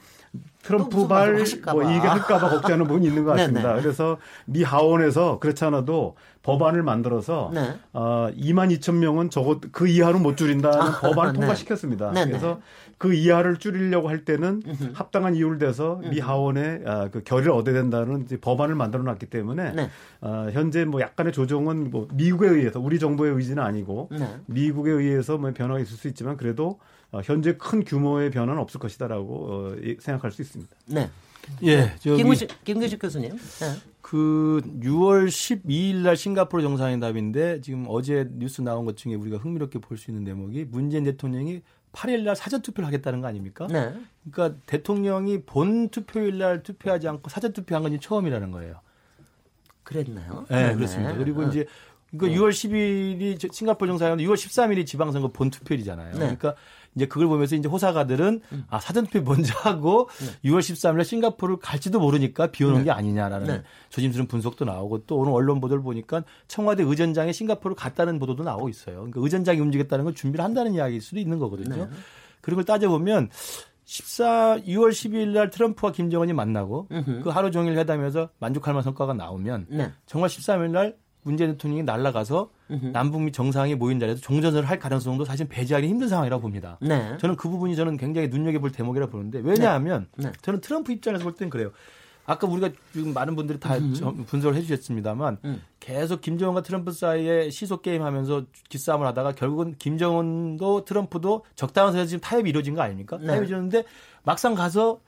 [0.62, 1.36] 트럼프 발
[1.74, 3.76] 뭐 이게 할까봐 걱정하는 부분이 있는 것 네, 같습니다.
[3.76, 3.82] 네.
[3.82, 7.76] 그래서 미 하원에서 그렇지 않아도 법안을 만들어서 네.
[7.94, 11.40] 어, 2만 2천 명은 저것 그 이하로 못 줄인다는 아, 법안을 네.
[11.40, 12.12] 통과시켰습니다.
[12.12, 12.32] 네, 네.
[12.32, 12.62] 그래서
[12.98, 14.92] 그 이하를 줄이려고 할 때는 음흠.
[14.94, 19.90] 합당한 이유를 대서 미 하원에 아, 그 결의를 얻어야 된다는 법안을 만들어놨기 때문에 네.
[20.22, 24.10] 어, 현재 뭐 약간의 조정은 뭐 미국에 의해서 우리 정부의 의지는 아니고
[24.46, 26.80] 미국에 의해서 뭐 변화가 있을 수 있지만 그래도
[27.12, 30.76] 어, 현재 큰 규모의 변화는 없을 것이다라고 어, 생각할 수 있습니다.
[30.88, 31.10] 네.
[31.64, 32.18] 예, 저기
[32.64, 33.32] 김규식 교수님.
[33.32, 33.66] 네.
[34.10, 40.00] 그 6월 12일 날 싱가포르 정상회담인데 지금 어제 뉴스 나온 것 중에 우리가 흥미롭게 볼
[40.00, 43.68] 수 있는 대목이 문재인 대통령이 8일 날 사전 투표를 하겠다는 거 아닙니까?
[43.68, 43.94] 네.
[44.32, 48.82] 그러니까 대통령이 본 투표일 날 투표하지 않고 사전 투표한 건 처음이라는 거예요.
[49.84, 50.48] 그랬나요?
[50.50, 50.76] 네, 네.
[50.76, 51.14] 그렇습니다.
[51.16, 51.48] 그리고 어.
[51.48, 51.68] 이제
[52.10, 52.42] 그러니까 네.
[52.42, 56.14] 6월 10일이 싱가포르 정상회담 6월 13일이 지방선거 본 투표일이잖아요.
[56.14, 56.18] 네.
[56.18, 56.56] 그러니까
[56.96, 58.66] 이제 그걸 보면서 이제 호사가들은 음.
[58.70, 60.50] 아 사전투표 먼저 하고 네.
[60.50, 62.84] 6월 13일에 싱가포르를 갈지도 모르니까 비오는 네.
[62.86, 63.64] 게 아니냐라는 네.
[63.90, 68.96] 조심스러운 분석도 나오고 또 오늘 언론 보도를 보니까 청와대 의전장이 싱가포르를 갔다는 보도도 나오고 있어요.
[68.98, 71.86] 그러니까 의전장이 움직였다는 걸 준비를 한다는 이야기일 수도 있는 거거든요.
[71.86, 71.90] 네.
[72.42, 73.30] 그런 걸 따져보면
[73.86, 77.22] 14, 6월 12일 날 트럼프와 김정은이 만나고 으흠.
[77.24, 79.92] 그 하루 종일 회담에서 만족할 만한 성과가 나오면 네.
[80.06, 85.88] 정말 13일 날 문재인 대통령이 날아가서 남북미 정상이 모인 자리에서 종전선을 할 가능성도 사실 배제하기
[85.88, 86.78] 힘든 상황이라고 봅니다.
[86.82, 87.18] 네.
[87.20, 90.28] 저는 그 부분이 저는 굉장히 눈여겨볼 대목이라고 보는데 왜냐하면 네.
[90.28, 90.32] 네.
[90.42, 91.72] 저는 트럼프 입장에서 볼 땐 그래요.
[92.26, 94.24] 아까 우리가 지금 많은 분들이 다 음.
[94.28, 95.64] 분석을 해주셨습니다만 음.
[95.80, 102.22] 계속 김정은과 트럼프 사이에 시속 게임 하면서 기싸움을 하다가 결국은 김정은도 트럼프도 적당한 선에서 지금
[102.22, 103.18] 타협이 이루어진 거 아닙니까?
[103.18, 103.26] 네.
[103.26, 103.84] 타협이 이루어졌는데
[104.24, 105.00] 막상 가서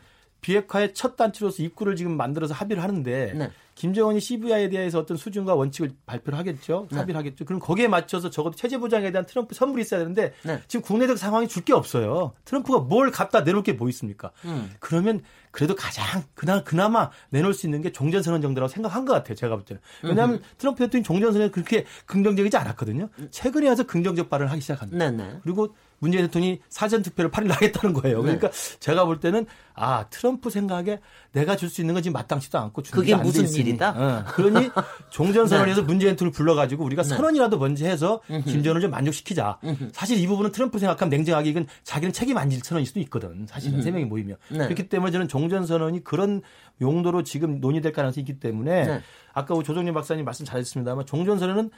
[0.41, 3.51] 비핵화의 첫 단추로서 입구를 지금 만들어서 합의를 하는데 네.
[3.75, 6.87] 김정은이 CVI에 대해서 어떤 수준과 원칙을 발표를 하겠죠.
[6.91, 6.97] 네.
[6.97, 7.45] 합의를 하겠죠.
[7.45, 10.59] 그럼 거기에 맞춰서 적어도 체제 보장에 대한 트럼프 선물이 있어야 되는데 네.
[10.67, 12.33] 지금 국내적 상황이 줄 게 없어요.
[12.43, 14.31] 트럼프가 뭘 갖다 내놓을 게 뭐 있습니까?
[14.45, 14.71] 음.
[14.79, 15.21] 그러면
[15.51, 19.35] 그래도 가장 그나 그나마 내놓을 수 있는 게 종전선언 정도라고 생각한 것 같아요.
[19.35, 19.79] 제가 볼 때는.
[20.03, 20.41] 왜냐하면 음.
[20.57, 23.09] 트럼프 대통령이 종전선언에 그렇게 긍정적이지 않았거든요.
[23.29, 24.97] 최근에 와서 긍정적 발언을 하기 시작합니다.
[25.11, 25.39] 네네.
[25.43, 28.17] 그리고 문재인 대통령이 사전 투표를 8일 하겠다는 거예요.
[28.17, 28.23] 네.
[28.23, 28.79] 그러니까 네.
[28.79, 29.45] 제가 볼 때는
[29.75, 30.99] 아 트럼프 생각에
[31.31, 33.93] 내가 줄 수 있는 건 지금 마땅치도 않고 그게 무슨 일이다?
[33.95, 34.31] 어.
[34.33, 34.69] 그러니
[35.11, 35.87] 종전 선언에서 네.
[35.87, 37.09] 문재인 대통령을 불러가지고 우리가 네.
[37.09, 39.59] 선언이라도 먼저 해서 김정은을 좀 만족시키자.
[39.93, 43.45] 사실 이 부분은 트럼프 생각하면 냉정하게 이건 자기는 책임 안 질 선언일 수도 있거든.
[43.47, 44.57] 사실은 세 명이 모이면 네.
[44.57, 46.41] 그렇기 때문에 저는 종전 선언이 그런
[46.81, 49.01] 용도로 지금 논의될 가능성이 있기 때문에 네.
[49.33, 51.69] 아까 조정림 박사님 말씀 잘했습니다만 종전 선언은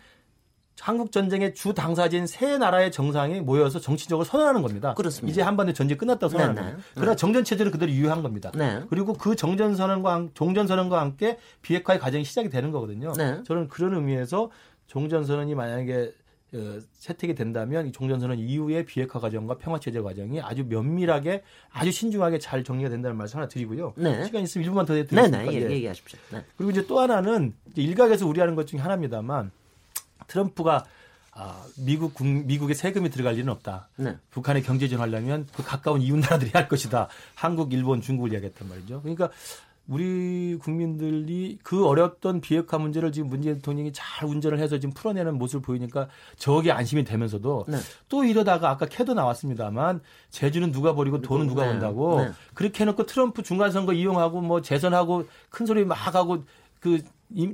[0.79, 4.93] 한국 전쟁의 주 당사자인 세 나라의 정상이 모여서 정치적으로 선언하는 겁니다.
[4.95, 5.31] 그렇습니다.
[5.31, 6.71] 이제 한반도 전쟁 끝났다고 선언하는 네, 네.
[6.71, 6.91] 겁니다.
[6.95, 8.51] 그러나 정전 체제는 그대로 유효한 겁니다.
[8.55, 8.81] 네.
[8.89, 13.13] 그리고 그 정전 선언과 종전 선언과 함께 비핵화의 과정이 시작이 되는 거거든요.
[13.13, 13.41] 네.
[13.43, 14.49] 저는 그런 의미에서
[14.87, 16.11] 종전 선언이 만약에
[16.55, 22.37] 어, 채택이 된다면 이 종전선언 이후의 비핵화 과정과 평화 체제 과정이 아주 면밀하게 아주 신중하게
[22.37, 23.93] 잘 정리가 된다는 말씀 하나 드리고요.
[23.97, 24.23] 네.
[24.25, 25.37] 시간 있으면 1분만 더 드리겠습니다.
[25.39, 25.55] 네, 네.
[25.55, 26.19] 예, 얘기하십시오.
[26.31, 26.45] 네.
[26.55, 29.51] 그리고 이제 또 하나는 일각에서 우려하는 것 중에 하나입니다만
[30.27, 30.85] 트럼프가
[31.35, 33.89] 아, 미국 미국의 세금이 들어갈 일은 없다.
[33.95, 34.17] 네.
[34.31, 37.07] 북한의 경제 전 하려면 그 가까운 이웃 나라들이 할 것이다.
[37.33, 39.01] 한국, 일본, 중국을 이야기했단 말이죠.
[39.01, 39.29] 그러니까
[39.87, 45.61] 우리 국민들이 그 어렵던 비핵화 문제를 지금 문재인 대통령이 잘 운전을 해서 지금 풀어내는 모습을
[45.61, 46.07] 보이니까
[46.37, 47.77] 저게 안심이 되면서도 네.
[48.07, 49.99] 또 이러다가 아까 캐도 나왔습니다만
[50.29, 51.71] 제주는 누가 버리고 돈은 누가 네.
[51.71, 52.31] 본다고 네.
[52.53, 56.45] 그렇게 해놓고 트럼프 중간선거 이용하고 뭐 재선하고 큰 소리 막 하고
[56.79, 57.01] 그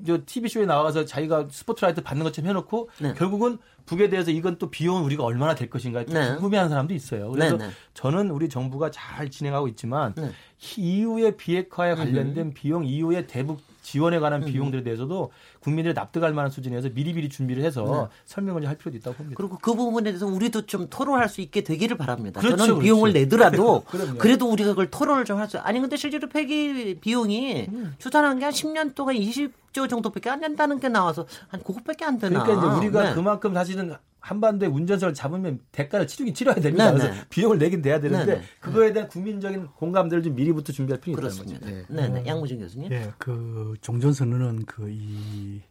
[0.05, 3.13] 저 TV쇼에 나와서 자기가 스포트라이트 받는 것처럼 해놓고 네.
[3.13, 6.33] 결국은 북에 대해서 이건 또 비용은 우리가 얼마나 될 것인가 네.
[6.35, 7.31] 궁금해하는 사람도 있어요.
[7.31, 7.73] 그래서 네, 네.
[7.93, 10.31] 저는 우리 정부가 잘 진행하고 있지만 네.
[10.77, 12.53] 이후의 비핵화에 관련된 음.
[12.53, 14.45] 비용 이후의 대북 지원에 관한 음.
[14.47, 15.31] 비용들에 대해서도
[15.61, 18.17] 국민들이 납득할 만한 수준에서 미리미리 준비를 해서 네.
[18.25, 19.35] 설명을 할 필요도 있다고 봅니다.
[19.35, 22.39] 그리고 그 부분에 대해서 우리도 좀 토론할 수 있게 되기를 바랍니다.
[22.39, 22.83] 그렇죠, 저는 그렇죠.
[22.83, 23.83] 비용을 내더라도
[24.19, 25.57] 그래도 우리가 그걸 토론을 좀 할 수.
[25.59, 27.95] 아니 근데 실제로 폐기 비용이 음.
[27.97, 32.43] 추산한 게 한 10년 동안 20조 정도밖에 안 된다는 게 나와서 한 그것밖에 안 되나.
[32.43, 33.13] 그러니까 이제 우리가 네.
[33.15, 36.91] 그만큼 사실은 한반도에 운전선을 잡으면 대가를 치르긴 치러야 됩니다.
[36.91, 37.21] 네, 그래서 네.
[37.29, 38.45] 비용을 내긴 돼야 되는데 네, 네.
[38.59, 41.65] 그거에 대한 국민적인 공감대를 좀 미리부터 준비할 필요가 있다는 거죠.
[41.65, 42.25] 네, 네, 네.
[42.25, 42.91] 양무진 교수님.
[42.91, 45.61] 예, 그 종전선언은 그 이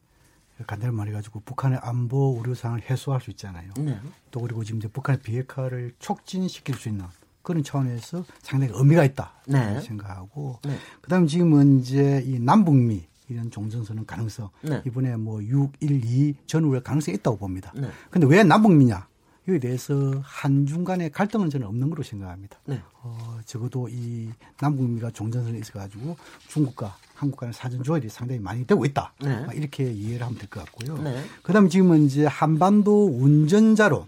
[0.67, 3.71] 간단히 말해가지고 북한의 안보 우려 상을 해소할 수 있잖아요.
[3.79, 3.99] 네.
[4.31, 7.05] 또 그리고 지금 이제 북한의 비핵화를 촉진시킬 수 있는
[7.43, 9.81] 그런 차원에서 상당히 의미가 있다 네.
[9.81, 10.77] 생각하고 네.
[11.01, 14.83] 그다음에 지금은 이제 이 남북미 이런 종전선언 가능성 네.
[14.87, 17.73] 이번에 뭐 6, 1, 2 전후에 가능성이 있다고 봅니다.
[17.77, 17.89] 네.
[18.11, 19.07] 근데 왜 남북미냐?
[19.47, 22.59] 여기에 대해서 한중 간의 갈등은 저는 없는 걸로 생각합니다.
[22.67, 22.83] 네.
[23.03, 24.29] 어, 적어도 이
[24.61, 26.17] 남북미가 종전선언에 있어 가지고
[26.49, 29.15] 중국과 한국 간의 사전 조율이 상당히 많이 되고 있다.
[29.23, 29.47] 네.
[29.55, 30.99] 이렇게 이해를 하면 될 것 같고요.
[31.03, 31.25] 네.
[31.43, 34.07] 그다음에 지금은 이제 한반도 운전자론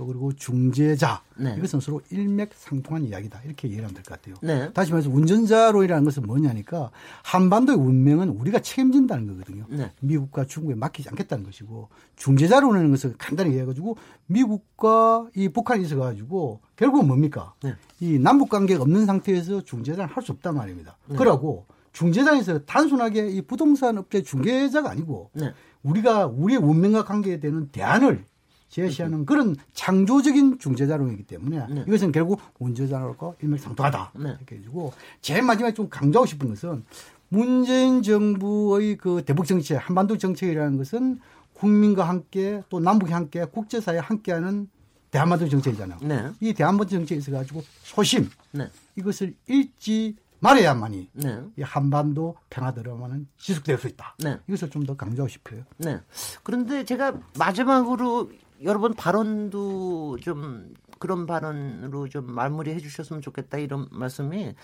[0.00, 1.54] 또 그리고 중재자 네.
[1.58, 4.34] 이것은 서로 일맥상통한 이야기다 이렇게 이해하면 될 것 같아요.
[4.40, 4.72] 네.
[4.72, 6.90] 다시 말해서 운전자로이라는 것은 뭐냐니까
[7.22, 9.66] 한반도의 운명은 우리가 책임진다는 거거든요.
[9.68, 9.92] 네.
[10.00, 17.52] 미국과 중국에 맡기지 않겠다는 것이고 중재자로는 것을 간단히 이해해가지고 미국과 이 북한이 있어가지고 결국은 뭡니까?
[17.62, 17.74] 네.
[18.00, 20.96] 이 남북 관계가 없는 상태에서 중재자를 할수 없단 말입니다.
[21.08, 21.16] 네.
[21.16, 25.52] 그러고 중재자에서 단순하게 이 부동산 업체 중개자가 아니고 네.
[25.82, 28.24] 우리가 우리의 운명과 관계되는 대안을
[28.70, 31.84] 제시하는 그런 창조적인 중재자론이기 때문에 네.
[31.86, 34.28] 이것은 결국 운전자론과 일맥상통하다 네.
[34.38, 36.84] 이렇게 해주고 제일 마지막에 좀 강조하고 싶은 것은
[37.28, 41.20] 문재인 정부의 그 대북 정책, 한반도 정책이라는 것은
[41.54, 44.68] 국민과 함께 또 남북이 함께 국제사회 함께하는
[45.10, 45.98] 대한반도 정책이잖아요.
[46.02, 46.30] 네.
[46.40, 48.68] 이 대한반도 정책에 있어 가지고 소심 네.
[48.96, 51.40] 이것을 잃지 말해야만이 네.
[51.58, 54.14] 이 한반도 평화 드라마는 지속될 수 있다.
[54.20, 54.38] 네.
[54.48, 55.64] 이것을 좀 더 강조하고 싶어요.
[55.78, 56.00] 네.
[56.42, 58.30] 그런데 제가 마지막으로
[58.62, 64.54] 여러분 발언도 좀 그런 발언으로 좀 마무리해 주셨으면 좋겠다 이런 말씀이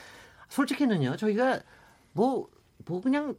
[0.48, 1.60] 솔직히는요 저희가
[2.12, 2.48] 뭐뭐
[2.86, 3.34] 뭐 그냥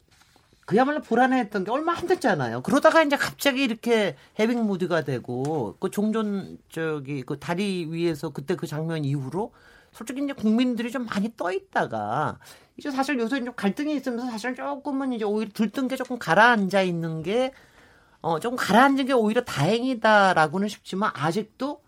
[0.68, 2.62] 그야말로 불안해했던 게 얼마 안 됐잖아요.
[2.62, 8.68] 그러다가 이제 갑자기 이렇게 해빙 무드가 되고 그 종전 저기 그 다리 위에서 그때 그
[8.68, 9.53] 장면 이후로
[9.93, 12.38] 솔직히 이제 국민들이 좀 많이 떠 있다가
[12.76, 17.24] 이제 사실 요새 좀 갈등이 있으면서 사실 조금은 이제 오히려 들뜬 게 조금 가라앉아 있는
[17.24, 17.53] 게
[18.22, 21.82] 어, 조금 가라앉은 게 오히려 다행이다라고는 싶지만 아직도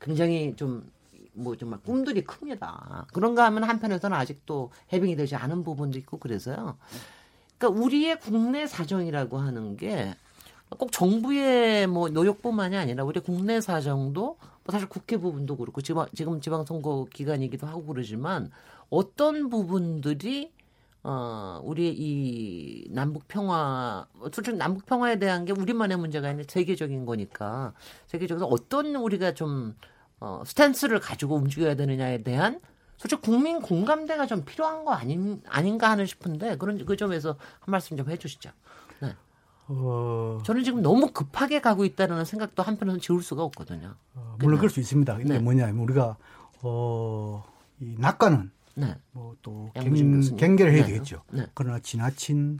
[0.00, 0.90] 굉장히 좀,
[1.32, 3.06] 뭐 정말 꿈들이 큽니다.
[3.12, 6.76] 그런가 하면 한편에서는 아직도 해빙이 되지 않은 부분도 있고 그래서요.
[7.58, 10.14] 그러니까 우리의 국내 사정이라고 하는 게
[10.78, 16.40] 꼭 정부의 뭐 노력뿐만이 아니라 우리 국내 사정도 뭐 사실 국회 부분도 그렇고 지금 지금
[16.40, 18.50] 지방선거 기간이기도 하고 그러지만
[18.90, 20.52] 어떤 부분들이
[21.04, 27.72] 어, 우리 이 남북 평화, 솔직히 남북 평화에 대한 게 우리만의 문제가 아니라 세계적인 거니까
[28.06, 29.74] 세계적으로 어떤 우리가 좀
[30.20, 32.60] 어, 스탠스를 가지고 움직여야 되느냐에 대한
[32.96, 37.96] 솔직히 국민 공감대가 좀 필요한 거 아닌 아닌가 하는 싶은데 그런 그 점에서 한 말씀
[37.96, 38.50] 좀 해주시죠.
[39.00, 39.16] 네.
[39.66, 40.38] 어...
[40.44, 43.96] 저는 지금 너무 급하게 가고 있다는 생각도 한편으로는 지울 수가 없거든요.
[44.14, 45.16] 어, 물론 그럴 수 있습니다.
[45.16, 45.40] 근데 네.
[45.40, 46.16] 뭐냐면 우리가
[46.62, 47.44] 어,
[47.80, 48.96] 이 낙관은 네.
[49.12, 49.72] 뭐또
[50.36, 50.92] 경계를 해야 네.
[50.92, 51.22] 되겠죠.
[51.32, 51.46] 네.
[51.54, 52.58] 그러나 지나친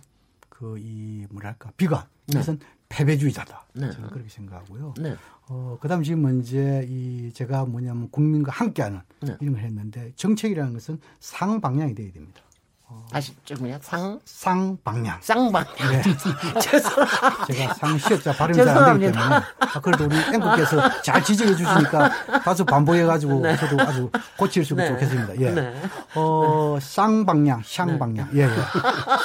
[0.49, 2.67] 그 이 뭐랄까 비관 이것은 네.
[2.89, 3.67] 패배주의자다.
[3.75, 3.91] 네.
[3.91, 4.95] 저는 그렇게 생각하고요.
[5.01, 5.17] 네.
[5.49, 9.01] 어, 그다음 지금 문제 이 제가 뭐냐면 국민과 함께하는
[9.41, 12.43] 이런 걸 했는데 정책이라는 것은 상방향이 돼야 됩니다.
[13.13, 15.19] 다시 좀이야 상 쌍방향.
[15.21, 15.67] 쌍방향.
[15.91, 16.03] 네.
[16.61, 17.47] 죄송합니다.
[17.47, 22.11] 제가 상시업자 발음이 잘 안 되기 때문에 아, 그래도 우리 앵커께서 잘 지적해 주시니까
[22.43, 23.57] 다소 반복해가지고 네.
[23.57, 24.89] 저도 아주 고칠 수 있고 네.
[24.89, 25.37] 좋겠습니다.
[25.41, 25.51] 예.
[25.51, 25.75] 네.
[26.15, 28.29] 어 쌍방향, 쌍방향.
[28.33, 28.41] 네.
[28.41, 28.49] 예, 예.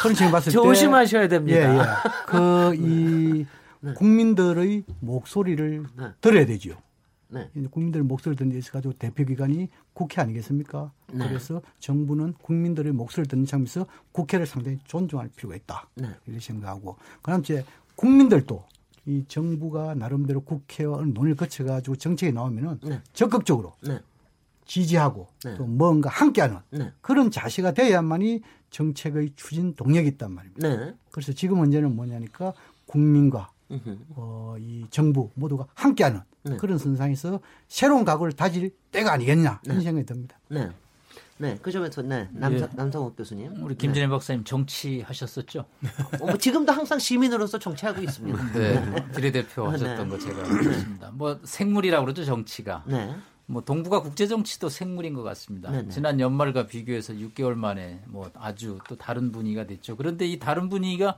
[0.01, 1.57] 그런 식으로 봤을 때 조심하셔야 됩니다.
[1.57, 1.83] 예, 예.
[2.25, 3.45] 그이
[3.79, 3.93] 네.
[3.93, 5.85] 국민들의 목소리를
[6.19, 6.75] 들어야 되지요.
[7.29, 7.49] 네.
[7.71, 10.91] 국민들의 목소리를 듣는 데 있어 가지고 대표기관이 국회 아니겠습니까?
[11.13, 11.27] 네.
[11.27, 15.89] 그래서 정부는 국민들의 목소리를 듣는 차원에서 국회를 상당히 존중할 필요가 있다.
[15.95, 16.09] 네.
[16.25, 16.97] 이렇게 생각하고.
[17.21, 17.65] 그다음 이제
[17.95, 18.63] 국민들도
[19.05, 23.01] 이 정부가 나름대로 국회와 논의를 거쳐 가지고 정책이 나오면은 네.
[23.13, 23.99] 적극적으로 네.
[24.65, 25.55] 지지하고 네.
[25.55, 26.91] 또 뭔가 함께하는 네.
[27.01, 30.93] 그런 자세가 돼야만이 정책의 추진 동력이 있단 말입니다.
[31.09, 32.53] 그래서 지금 문제는 뭐냐니까
[32.85, 33.49] 국민과
[34.15, 36.57] 어, 이 정부 모두가 함께하는 네.
[36.57, 39.83] 그런 선상에서 새로운 각오를 다질 때가 아니겠냐 이런 네.
[39.83, 40.39] 생각이 듭니다.
[40.49, 40.69] 네.
[41.39, 42.69] 네, 그 점에서 네, 남사, 예.
[42.75, 43.63] 남성욱 교수님.
[43.63, 44.09] 우리 김진애 네.
[44.09, 45.59] 박사님 정치하셨었죠?
[46.19, 48.53] 어, 뭐 지금도 항상 시민으로서 정치하고 있습니다.
[48.53, 49.11] 네, 네.
[49.15, 50.17] 비례대표 하셨던 네.
[50.17, 51.11] 거 제가 알겠습니다.
[51.13, 52.83] 뭐 생물이라고 그러죠 정치가.
[52.87, 53.15] 네.
[53.45, 55.71] 뭐 동북아 국제 정치도 생물인 것 같습니다.
[55.71, 55.89] 네네.
[55.89, 59.95] 지난 연말과 비교해서 6개월 만에 뭐 아주 또 다른 분위기가 됐죠.
[59.95, 61.17] 그런데 이 다른 분위기가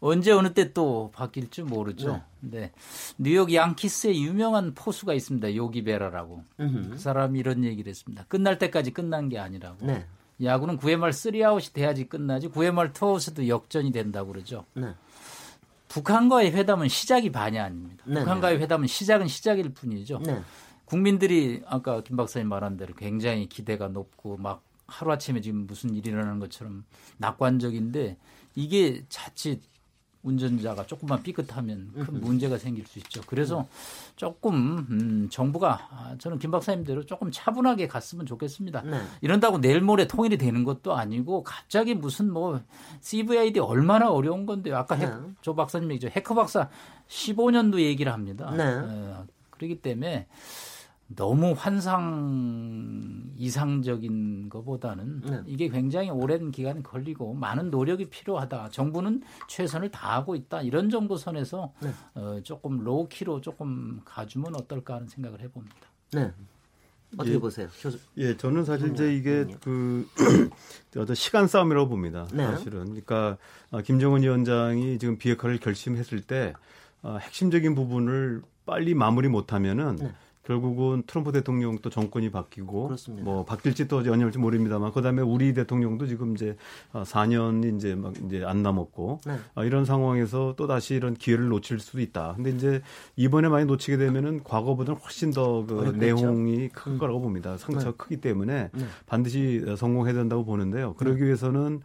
[0.00, 2.22] 언제 어느 때 또 바뀔지 모르죠.
[2.40, 2.60] 네.
[2.60, 2.72] 네.
[3.18, 5.56] 뉴욕 양키스의 유명한 포수가 있습니다.
[5.56, 6.44] 요기 베라라고.
[6.60, 6.90] 음흠.
[6.90, 8.24] 그 사람이 이런 얘기를 했습니다.
[8.28, 9.86] 끝날 때까지 끝난 게 아니라고.
[9.86, 10.06] 네.
[10.42, 14.64] 야구는 9회 말 3아웃이 돼야지 끝나지 9회 말 투아웃에도 역전이 된다고 그러죠.
[14.74, 14.94] 네.
[15.88, 18.04] 북한과의 회담은 시작이 반이 아닙니다.
[18.06, 18.62] 네, 북한과의 네.
[18.62, 20.20] 회담은 시작은 시작일 뿐이죠.
[20.24, 20.42] 네.
[20.84, 26.38] 국민들이 아까 김 박사님 말한 대로 굉장히 기대가 높고 막 하루아침에 지금 무슨 일이 일어나는
[26.38, 26.84] 것처럼
[27.16, 28.16] 낙관적인데
[28.54, 29.60] 이게 자칫
[30.28, 33.20] 운전자가 조금만 삐끗하면 큰 문제가 생길 수 있죠.
[33.26, 33.66] 그래서
[34.16, 38.82] 조금 음, 정부가 아, 저는 김 박사님대로 조금 차분하게 갔으면 좋겠습니다.
[38.82, 39.00] 네.
[39.20, 42.60] 이런다고 내일 모레 통일이 되는 것도 아니고 갑자기 무슨 뭐
[43.00, 44.76] CVID 얼마나 어려운 건데요.
[44.76, 45.06] 아까 네.
[45.06, 46.08] 해, 조 박사님 얘기죠.
[46.08, 46.68] 해커 박사
[47.08, 48.52] 15년도 얘기를 합니다.
[48.56, 48.64] 네.
[48.64, 50.26] 어, 그렇기 때문에
[51.08, 55.42] 너무 환상 이상적인 것보다는 네.
[55.46, 58.68] 이게 굉장히 오랜 기간 걸리고 많은 노력이 필요하다.
[58.70, 60.62] 정부는 최선을 다하고 있다.
[60.62, 61.92] 이런 정도 선에서 네.
[62.14, 65.76] 어, 조금 로우키로 조금 가주면 어떨까 하는 생각을 해봅니다.
[66.12, 66.32] 네.
[67.16, 67.68] 어떻게 예, 보세요?
[68.18, 70.06] 예, 저는 사실 이제 이게 그
[70.94, 72.26] 어떤 시간 싸움이라고 봅니다.
[72.34, 72.44] 네.
[72.44, 72.84] 사실은.
[72.84, 73.38] 그러니까
[73.70, 76.52] 아, 김정은 위원장이 지금 비핵화를 결심했을 때
[77.00, 80.12] 어, 핵심적인 부분을 빨리 마무리 못하면은 네.
[80.48, 83.22] 결국은 트럼프 대통령 또 정권이 바뀌고 그렇습니다.
[83.22, 86.56] 뭐 바뀔지 또 연이올지 모릅니다만 그다음에 우리 대통령도 지금 이제
[86.94, 89.36] 4년이 어, 이제 막 이제 안 남았고 네.
[89.54, 92.32] 어, 이런 상황에서 또 다시 이런 기회를 놓칠 수도 있다.
[92.34, 92.80] 근데 이제
[93.16, 96.98] 이번에 많이 놓치게 되면은 과거보다는 훨씬 더 그 내용이 큰 음.
[96.98, 97.58] 거라고 봅니다.
[97.58, 97.96] 상처가 네.
[97.96, 98.84] 크기 때문에 네.
[99.06, 100.94] 반드시 성공해야 된다고 보는데요.
[100.94, 101.26] 그러기 네.
[101.26, 101.82] 위해서는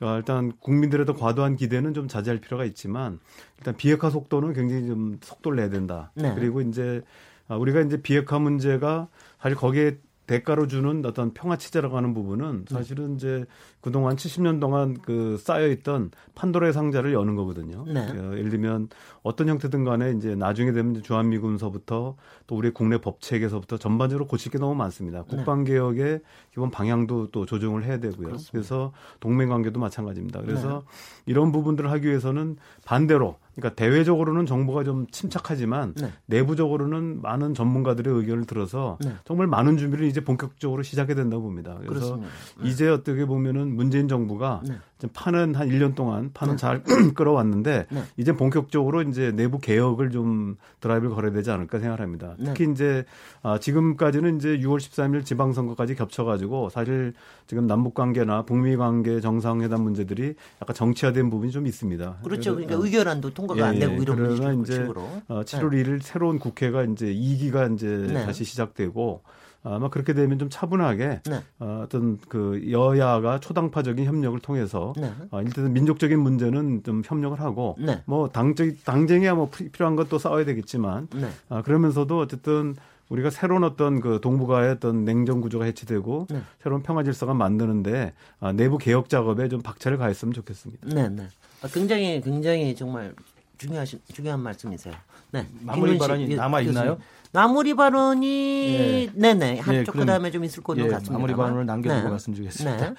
[0.00, 3.18] 어, 일단 국민들의 더 과도한 기대는 좀 자제할 필요가 있지만
[3.58, 6.12] 일단 비핵화 속도는 굉장히 좀 속도를 내야 된다.
[6.14, 6.34] 네.
[6.34, 9.08] 그리고 이제 아, 우리가 이제 비핵화 문제가
[9.40, 13.44] 사실 거기에 대가로 주는 어떤 평화 체제라고 하는 부분은 사실은 이제
[13.80, 17.84] 그동안 70년 동안 그 쌓여 있던 판도라의 상자를 여는 거거든요.
[17.86, 18.06] 네.
[18.10, 18.88] 그 예를 들면
[19.22, 22.16] 어떤 형태든 간에 이제 나중에 되면 주한미 군서부터
[22.48, 25.22] 또 우리 국내 법 체계에서부터 전반적으로 고칠 게 너무 많습니다.
[25.22, 25.36] 네.
[25.36, 26.20] 국방 개혁의
[26.52, 28.26] 기본 방향도 또 조정을 해야 되고요.
[28.26, 28.50] 그렇습니다.
[28.50, 30.40] 그래서 동맹 관계도 마찬가지입니다.
[30.40, 31.22] 그래서 네.
[31.26, 36.12] 이런 부분들을 하기 위해서는 반대로 그러니까 대외적으로는 정부가 좀 침착하지만 네.
[36.26, 39.14] 내부적으로는 많은 전문가들의 의견을 들어서 네.
[39.24, 41.78] 정말 많은 준비를 이제 본격적으로 시작해야 된다고 봅니다.
[41.86, 42.68] 그래서 네.
[42.68, 44.62] 이제 어떻게 보면은 문재인 정부가
[44.98, 45.08] 네.
[45.12, 46.60] 판은 한 1년 동안 판은 네.
[46.60, 46.82] 잘
[47.14, 48.02] 끌어왔는데 네.
[48.16, 52.36] 이제 본격적으로 이제 내부 개혁을 좀 드라이브를 걸어야 되지 않을까 생각합니다.
[52.44, 53.04] 특히 이제
[53.42, 57.14] 아, 지금까지는 이제 6월 13일 지방선거까지 겹쳐가지고 사실
[57.46, 62.18] 지금 남북 관계나 북미 관계 정상회담 문제들이 약간 정치화된 부분이 좀 있습니다.
[62.22, 62.54] 그렇죠.
[62.54, 63.98] 그러니까 의결안도 통 통과가 예, 안 되고 예.
[63.98, 64.82] 이런 그러나 이제
[65.28, 65.82] 어, 7월 네.
[65.82, 68.24] 1일 새로운 국회가 이제 2기가 이제 네.
[68.24, 69.22] 다시 시작되고
[69.62, 71.42] 아마 그렇게 되면 좀 차분하게 네.
[71.58, 75.12] 어, 어떤 그 여야가 초당파적인 협력을 통해서 네.
[75.30, 78.02] 어, 일단 민족적인 문제는 좀 협력을 하고 네.
[78.06, 81.28] 뭐 당적 당쟁이야 뭐 필요한 것도 싸워야 되겠지만 네.
[81.48, 82.76] 아, 그러면서도 어쨌든
[83.08, 86.42] 우리가 새로운 어떤 그 동북아의 어떤 냉전 구조가 해체되고 네.
[86.60, 90.88] 새로운 평화 질서가 만드는데 아, 내부 개혁 작업에 좀 박차를 가했으면 좋겠습니다.
[90.88, 91.28] 네, 네.
[91.62, 93.14] 아, 굉장히 굉장히 정말
[93.58, 94.94] 중요하신 중요한 말씀이세요.
[95.32, 95.46] 네.
[95.60, 96.98] 마무리 발언이 남아 있나요?
[97.36, 99.34] 마무리 발언이 네.
[99.34, 101.12] 네네 한쪽 네, 그다음에 좀 있을 거는 예, 같습니다.
[101.12, 102.08] 마무리 발언을 남겨두고 네.
[102.08, 102.90] 말씀드리겠습니다.
[102.90, 102.94] 네.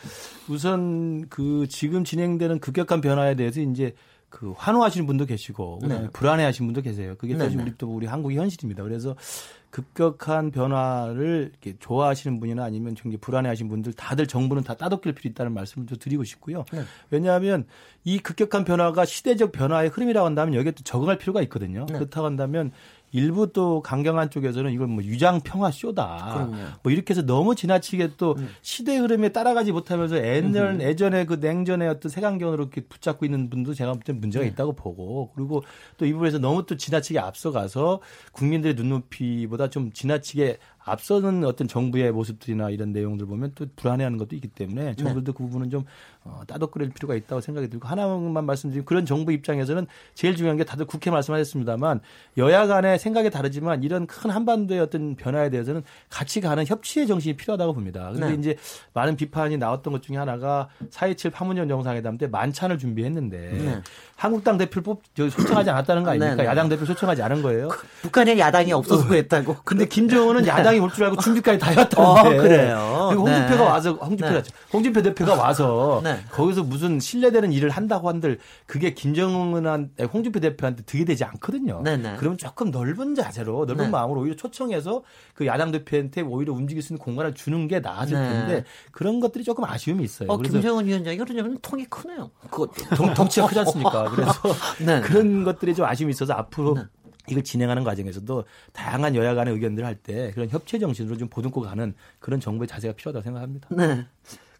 [0.47, 3.95] 우선 그 지금 진행되는 급격한 변화에 대해서 이제
[4.29, 6.07] 그 환호하시는 분도 계시고 네.
[6.13, 7.15] 불안해하시는 분도 계세요.
[7.17, 7.63] 그게 네, 사실 네.
[7.63, 8.83] 우리 또 우리 한국의 현실입니다.
[8.83, 9.15] 그래서
[9.69, 15.53] 급격한 변화를 이렇게 좋아하시는 분이나 아니면 굉장히 불안해하시는 분들 다들 정부는 다 따돌릴 필요 있다는
[15.53, 16.65] 말씀을 좀 드리고 싶고요.
[16.71, 16.83] 네.
[17.09, 17.65] 왜냐하면
[18.03, 21.85] 이 급격한 변화가 시대적 변화의 흐름이라고 한다면 여기에 또 적응할 필요가 있거든요.
[21.88, 21.93] 네.
[21.93, 22.71] 그렇다고 한다면
[23.12, 26.34] 일부 또 강경한 쪽에서는 이걸 뭐 유장 평화 쇼다.
[26.34, 26.55] 그럼요.
[26.84, 28.49] 뭐 이렇게 해서 너무 지나치게 또 음.
[28.62, 33.93] 시대 흐름에 따라가지 못하면서 예전 예전에 그 냉전의 어떤 색안경으로 이렇게 붙잡고 있는 분도 제가
[33.93, 34.51] 볼 때 문제가 네.
[34.51, 35.64] 있다고 보고 그리고
[35.97, 38.01] 또 이 부분에서 너무 또 지나치게 앞서가서
[38.32, 44.47] 국민들의 눈높이보다 좀 지나치게 앞서는 어떤 정부의 모습들이나 이런 내용들 보면 또 불안해하는 것도 있기
[44.47, 45.38] 때문에 정부도 네.
[45.38, 45.85] 그 부분은 좀
[46.23, 50.85] 어, 따독거릴 필요가 있다고 생각이 들고 하나만 말씀드리면 그런 정부 입장에서는 제일 중요한 게 다들
[50.85, 52.01] 국회 말씀하셨습니다만
[52.38, 57.73] 여야 간의 생각이 다르지만 이런 큰 한반도의 어떤 변화에 대해서는 같이 가는 협치의 정신이 필요하다고
[57.73, 58.09] 봅니다.
[58.13, 58.39] 그런데 네.
[58.39, 58.57] 이제
[58.93, 63.81] 많은 비판이 나왔던 것 중에 하나가 4.27 파문연 정상회담 때 만찬을 준비했는데 네.
[64.15, 66.35] 한국당 대표를 뽑, 소청하지 않았다는 거 아닙니까?
[66.35, 66.49] 네, 네.
[66.49, 67.67] 야당 대표 소청하지 않은 거예요.
[67.67, 69.57] 그, 북한에 야당이 없어서 그랬다고.
[69.63, 72.38] 근데 김정은은 야당 이 올 줄 알고 준비까지 다 해왔다는데.
[72.38, 73.05] 어, 그래요.
[73.09, 73.69] 그리고 홍준표가 네.
[73.69, 74.43] 와서 홍준표 네.
[74.73, 76.19] 홍준표 대표가 와서 네.
[76.32, 81.82] 거기서 무슨 신뢰되는 일을 한다고 한들 그게 김정은한테 홍준표 대표한테 득이 되지 않거든요.
[81.84, 82.15] 네, 네.
[82.17, 83.89] 그러면 조금 넓은 자세로 넓은 네.
[83.89, 85.03] 마음으로 오히려 초청해서
[85.34, 89.63] 그 야당 대표한테 오히려 움직일 수 있는 공간을 주는 게 나았을 텐데 그런 것들이 조금
[89.65, 90.30] 아쉬움이 있어요.
[90.30, 92.32] 어, 김정은 위원장이 그러냐면 통이 크네요.
[92.49, 92.67] 그
[93.15, 94.05] 덩, 치가 크지 않습니까?
[94.11, 94.32] 그래서
[95.03, 96.78] 그런 것들이 좀 아쉬움이 있어서 앞으로
[97.30, 101.93] 이걸 진행하는 과정에서도 다양한 여야 간의 의견들을 할 때 그런 협체 정신으로 좀 보듬고 가는
[102.19, 103.67] 그런 정부의 자세가 필요하다고 생각합니다.
[103.71, 104.05] 네.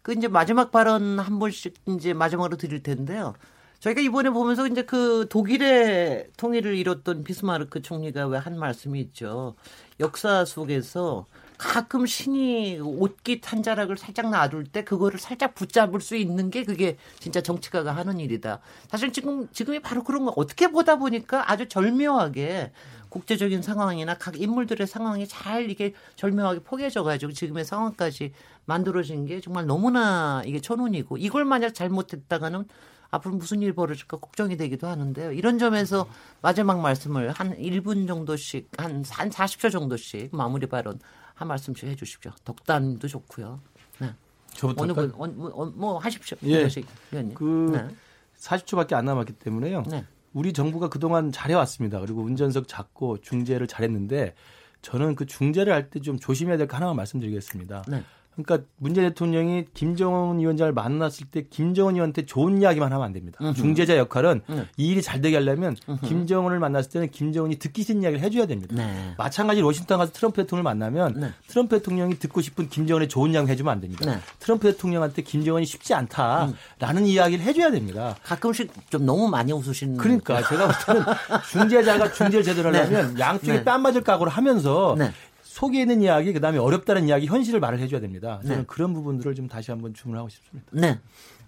[0.02, 3.34] 그 이제 마지막 발언 한 번씩 이제 마지막으로 드릴 텐데요.
[3.80, 9.54] 저희가 이번에 보면서 이제 그 독일의 통일을 이뤘던 비스마르크 총리가 왜 한 말씀이 있죠.
[10.00, 11.26] 역사 속에서
[11.58, 16.96] 가끔 신이 옷깃 한 자락을 살짝 놔둘 때 그거를 살짝 붙잡을 수 있는 게 그게
[17.18, 18.60] 진짜 정치가가 하는 일이다.
[18.88, 22.72] 사실 지금 지금이 바로 그런 거 어떻게 보다 보니까 아주 절묘하게
[23.08, 28.32] 국제적인 상황이나 각 인물들의 상황이 잘 이게 절묘하게 포개져 가지고 지금의 상황까지
[28.64, 32.66] 만들어진 게 정말 너무나 이게 천운이고 이걸 만약 잘못했다가는
[33.10, 35.32] 앞으로 무슨 일이 벌어질까 걱정이 되기도 하는데요.
[35.32, 36.06] 이런 점에서
[36.42, 40.98] 마지막 말씀을 한 1분 정도씩 한, 한 40초 정도씩 마무리 발언
[41.34, 42.32] 한 말씀씩 해 주십시오.
[42.44, 43.60] 덕담도 좋고요.
[44.00, 44.12] 네.
[44.52, 46.36] 저부터 어느 분, 어, 뭐, 어, 뭐 하십시오.
[46.44, 46.68] 예.
[47.12, 47.34] 위원님.
[47.34, 47.88] 그 네.
[48.38, 49.84] 40초밖에 안 남았기 때문에요.
[49.88, 50.04] 네.
[50.34, 52.00] 우리 정부가 그동안 잘해왔습니다.
[52.00, 54.34] 그리고 운전석 잡고 중재를 잘했는데
[54.82, 57.84] 저는 그 중재를 할 때 좀 조심해야 될 거 하나만 말씀드리겠습니다.
[57.88, 58.02] 네.
[58.42, 63.38] 그러니까 문재인 대통령이 김정은 위원장을 만났을 때 김정은 위원한테 좋은 이야기만 하면 안 됩니다.
[63.42, 63.54] 으흠.
[63.54, 64.66] 중재자 역할은 으흠.
[64.76, 65.98] 이 일이 잘 되게 하려면 으흠.
[66.02, 68.76] 김정은을 만났을 때는 김정은이 듣기 싫은 이야기를 해줘야 됩니다.
[68.76, 69.14] 네.
[69.18, 71.30] 마찬가지로 워싱턴 가서 트럼프 대통령을 만나면 네.
[71.48, 74.06] 트럼프 대통령이 듣고 싶은 김정은의 좋은 이야기 해주면 안 됩니다.
[74.08, 74.20] 네.
[74.38, 77.06] 트럼프 대통령한테 김정은이 쉽지 않다라는 음.
[77.06, 78.14] 이야기를 해줘야 됩니다.
[78.22, 79.96] 가끔씩 좀 너무 많이 웃으시는.
[79.96, 81.02] 그러니까 제가 볼 때는
[81.50, 82.78] 중재자가 중재를 제대로 네.
[82.78, 83.64] 하려면 양쪽에 네.
[83.64, 85.10] 뺨 맞을 각오를 하면서 네.
[85.58, 88.38] 속에 있는 이야기, 그 다음에 어렵다는 이야기, 현실을 말을 해줘야 됩니다.
[88.42, 88.64] 저는 네.
[88.68, 90.70] 그런 부분들을 좀 다시 한번 주문하고 싶습니다.
[90.70, 91.00] 네.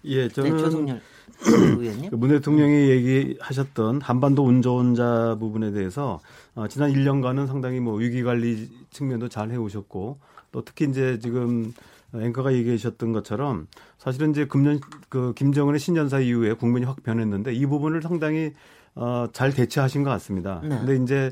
[0.03, 0.99] 예, 저는 네,
[1.47, 2.09] 의원님.
[2.09, 6.19] 그문 대통령이 얘기하셨던 한반도 운전자 부분에 대해서
[6.55, 10.19] 어, 지난 1년간은 상당히 뭐 위기 관리 측면도 잘 해오셨고
[10.51, 11.73] 또 특히 이제 지금
[12.13, 18.01] 앵커가 얘기하셨던 것처럼 사실은 이제 금년 그 김정은의 신년사 이후에 국민이 확 변했는데 이 부분을
[18.01, 18.51] 상당히
[18.93, 20.59] 어, 잘 대처하신 것 같습니다.
[20.63, 20.69] 네.
[20.69, 21.31] 근데 이제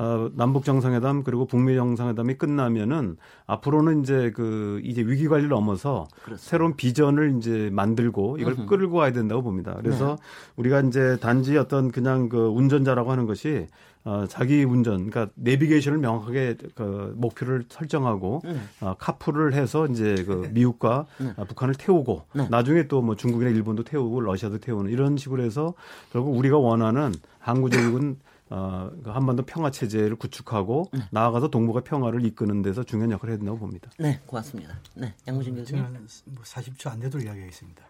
[0.00, 6.42] 어, 남북 정상회담 그리고 북미 정상회담이 끝나면은 앞으로는 이제 그 이제 위기 관리를 넘어서 그렇습니다.
[6.42, 8.66] 새로운 비전을 이제 만들고 이걸 으흠.
[8.66, 9.76] 끌고 가야 된다고 봅니다.
[9.76, 10.22] 그래서 네.
[10.56, 13.66] 우리가 이제 단지 어떤 그냥 그 운전자라고 하는 것이
[14.02, 18.56] 어, 자기 운전, 그러니까 내비게이션을 명확하게 그 목표를 설정하고 네.
[18.80, 20.48] 어, 카풀을 해서 이제 그 네.
[20.52, 21.34] 미국과 네.
[21.36, 22.48] 어, 북한을 태우고 네.
[22.50, 25.74] 나중에 또 뭐 중국이나 일본도 태우고 러시아도 태우는 이런 식으로 해서
[26.10, 28.16] 결국 우리가 원하는 항구적인
[28.50, 31.00] 어, 그 한반도 평화 체제를 구축하고 네.
[31.12, 33.90] 나아가서 동북아 평화를 이끄는 데서 중요한 역할을 해야 된다고 봅니다.
[33.98, 34.78] 네, 고맙습니다.
[34.96, 35.84] 네, 양무진 교수님.
[36.26, 37.82] 뭐 40초 안 돼도 이야기하겠습니다.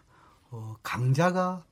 [0.51, 1.65] 어, 강자가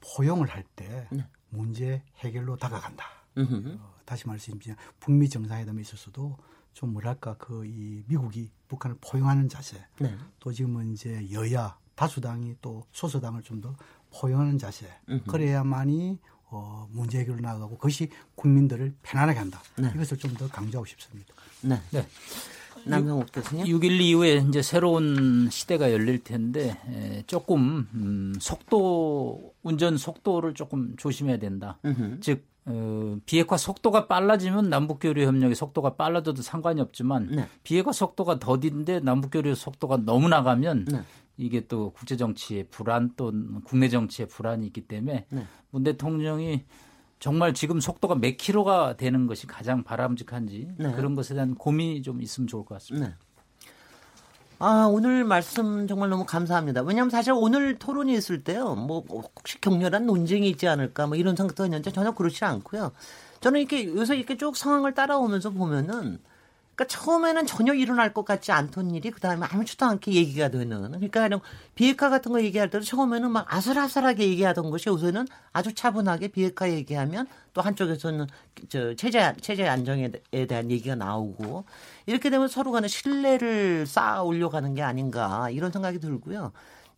[0.00, 1.26] 포용을 할때 네.
[1.50, 3.04] 문제 해결로 다가간다.
[3.36, 6.36] 어, 다시 말씀드리면 북미 정상회담에 있어서도
[6.72, 10.16] 좀 뭐랄까 그 이 미국이 북한을 포용하는 자세 네.
[10.38, 13.76] 또 지금은 이제 여야 다수당이 또 소수당을 좀 더
[14.12, 15.24] 포용하는 자세 음흠.
[15.30, 16.18] 그래야만이
[16.50, 19.62] 어, 문제 해결을 나가고 그것이 국민들을 편안하게 한다.
[19.76, 19.90] 네.
[19.94, 21.34] 이것을 좀 더 강조하고 싶습니다.
[21.62, 21.80] 네.
[21.90, 22.06] 네.
[22.86, 23.66] 남성욱 교수님.
[23.66, 31.38] 6.12 이후에 이제 새로운 시대가 열릴 텐데 에, 조금 음, 속도 운전 속도를 조금 조심해야
[31.38, 31.78] 된다.
[31.84, 32.20] 으흠.
[32.22, 37.48] 즉 어, 비핵화 속도가 빨라지면 남북교류 협력의 속도가 빨라져도 상관이 없지만 네.
[37.64, 41.02] 비핵화 속도가 더딘데 남북교류 속도가 너무 나가면 네.
[41.40, 43.32] 이게 또 국제 정치의 불안 또
[43.64, 45.46] 국내 정치의 불안이 있기 때문에 네.
[45.70, 46.64] 문 대통령이
[47.18, 50.92] 정말 지금 속도가 몇 킬로가 되는 것이 가장 바람직한지 네.
[50.92, 53.08] 그런 것에 대한 고민이 좀 있으면 좋을 것 같습니다.
[53.08, 53.14] 네.
[54.58, 56.82] 아, 오늘 말씀 정말 너무 감사합니다.
[56.82, 61.64] 왜냐하면 사실 오늘 토론이 있을 때요, 뭐, 혹시 격렬한 논쟁이 있지 않을까, 뭐 이런 생각도
[61.64, 62.92] 했는데 전혀 그렇지 않고요.
[63.40, 66.18] 저는 이렇게 요새 이렇게 쭉 상황을 따라오면서 보면은
[66.80, 71.40] 그러니까 처음에는 전혀 일어날 것 같지 않던 일이 그다음에 아무렇지도 않게 얘기가 되는 그러니까 그냥
[71.74, 77.26] 비핵화 같은 거 얘기할 때도 처음에는 막 아슬아슬하게 얘기하던 것이 요새는 아주 차분하게 비핵화 얘기하면
[77.52, 78.26] 또 한쪽에서는
[78.70, 80.10] 저 체제 체제 안정에
[80.48, 81.64] 대한 얘기가 나오고
[82.06, 86.52] 이렇게 되면 서로 간에 신뢰를 쌓아 올려가는 게 아닌가 이런 생각이 들고요.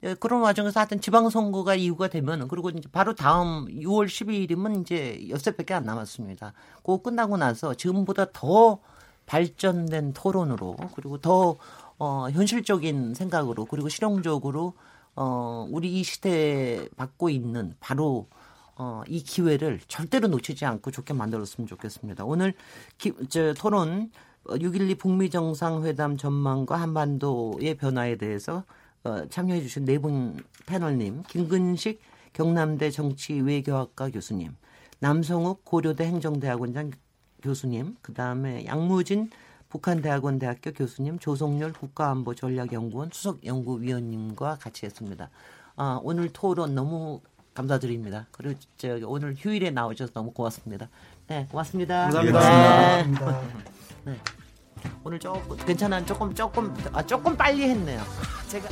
[0.04, 5.74] 예, 그런 와중에서 하여튼 지방선거가 이후가 되면 그리고 이제 바로 다음 6월 12일이면 이제 엿새밖에
[5.74, 6.52] 안 남았습니다.
[6.78, 8.80] 그거 끝나고 나서 지금보다 더
[9.26, 11.56] 발전된 토론으로 그리고 더
[11.98, 14.74] 어, 현실적인 생각으로 그리고 실용적으로
[15.14, 18.28] 어, 우리 이 시대에 받고 있는 바로
[18.76, 22.24] 어, 이 기회를 절대로 놓치지 않고 좋게 만들었으면 좋겠습니다.
[22.24, 22.54] 오늘
[22.98, 24.10] 기, 저, 토론
[24.46, 28.64] 6.12 북미 정상회담 전망과 한반도의 변화에 대해서
[29.04, 32.00] 어, 참여해 주신 네 분 패널님, 김근식
[32.32, 34.56] 경남대 정치외교학과 교수님,
[35.00, 36.90] 남성욱 고려대 행정대학원장
[37.42, 39.30] 교수님, 그 다음에 양무진
[39.68, 45.30] 북한대학원 대학교 교수님, 조성열 국가안보 전략연구원 수석연구위원님과 같이 했습니다.
[45.76, 47.20] 아, 오늘 토론 너무
[47.54, 48.26] 감사드립니다.
[48.32, 50.88] 그리고 저 오늘 휴일에 나오셔서 너무 고맙습니다.
[51.26, 52.10] 네, 고맙습니다.
[52.10, 53.40] 감사합니다.
[54.04, 54.12] 네.
[54.12, 54.18] 네.
[55.04, 58.02] 오늘 조금 괜찮아 조금 조금 아 조금 빨리 했네요.
[58.48, 58.68] 제가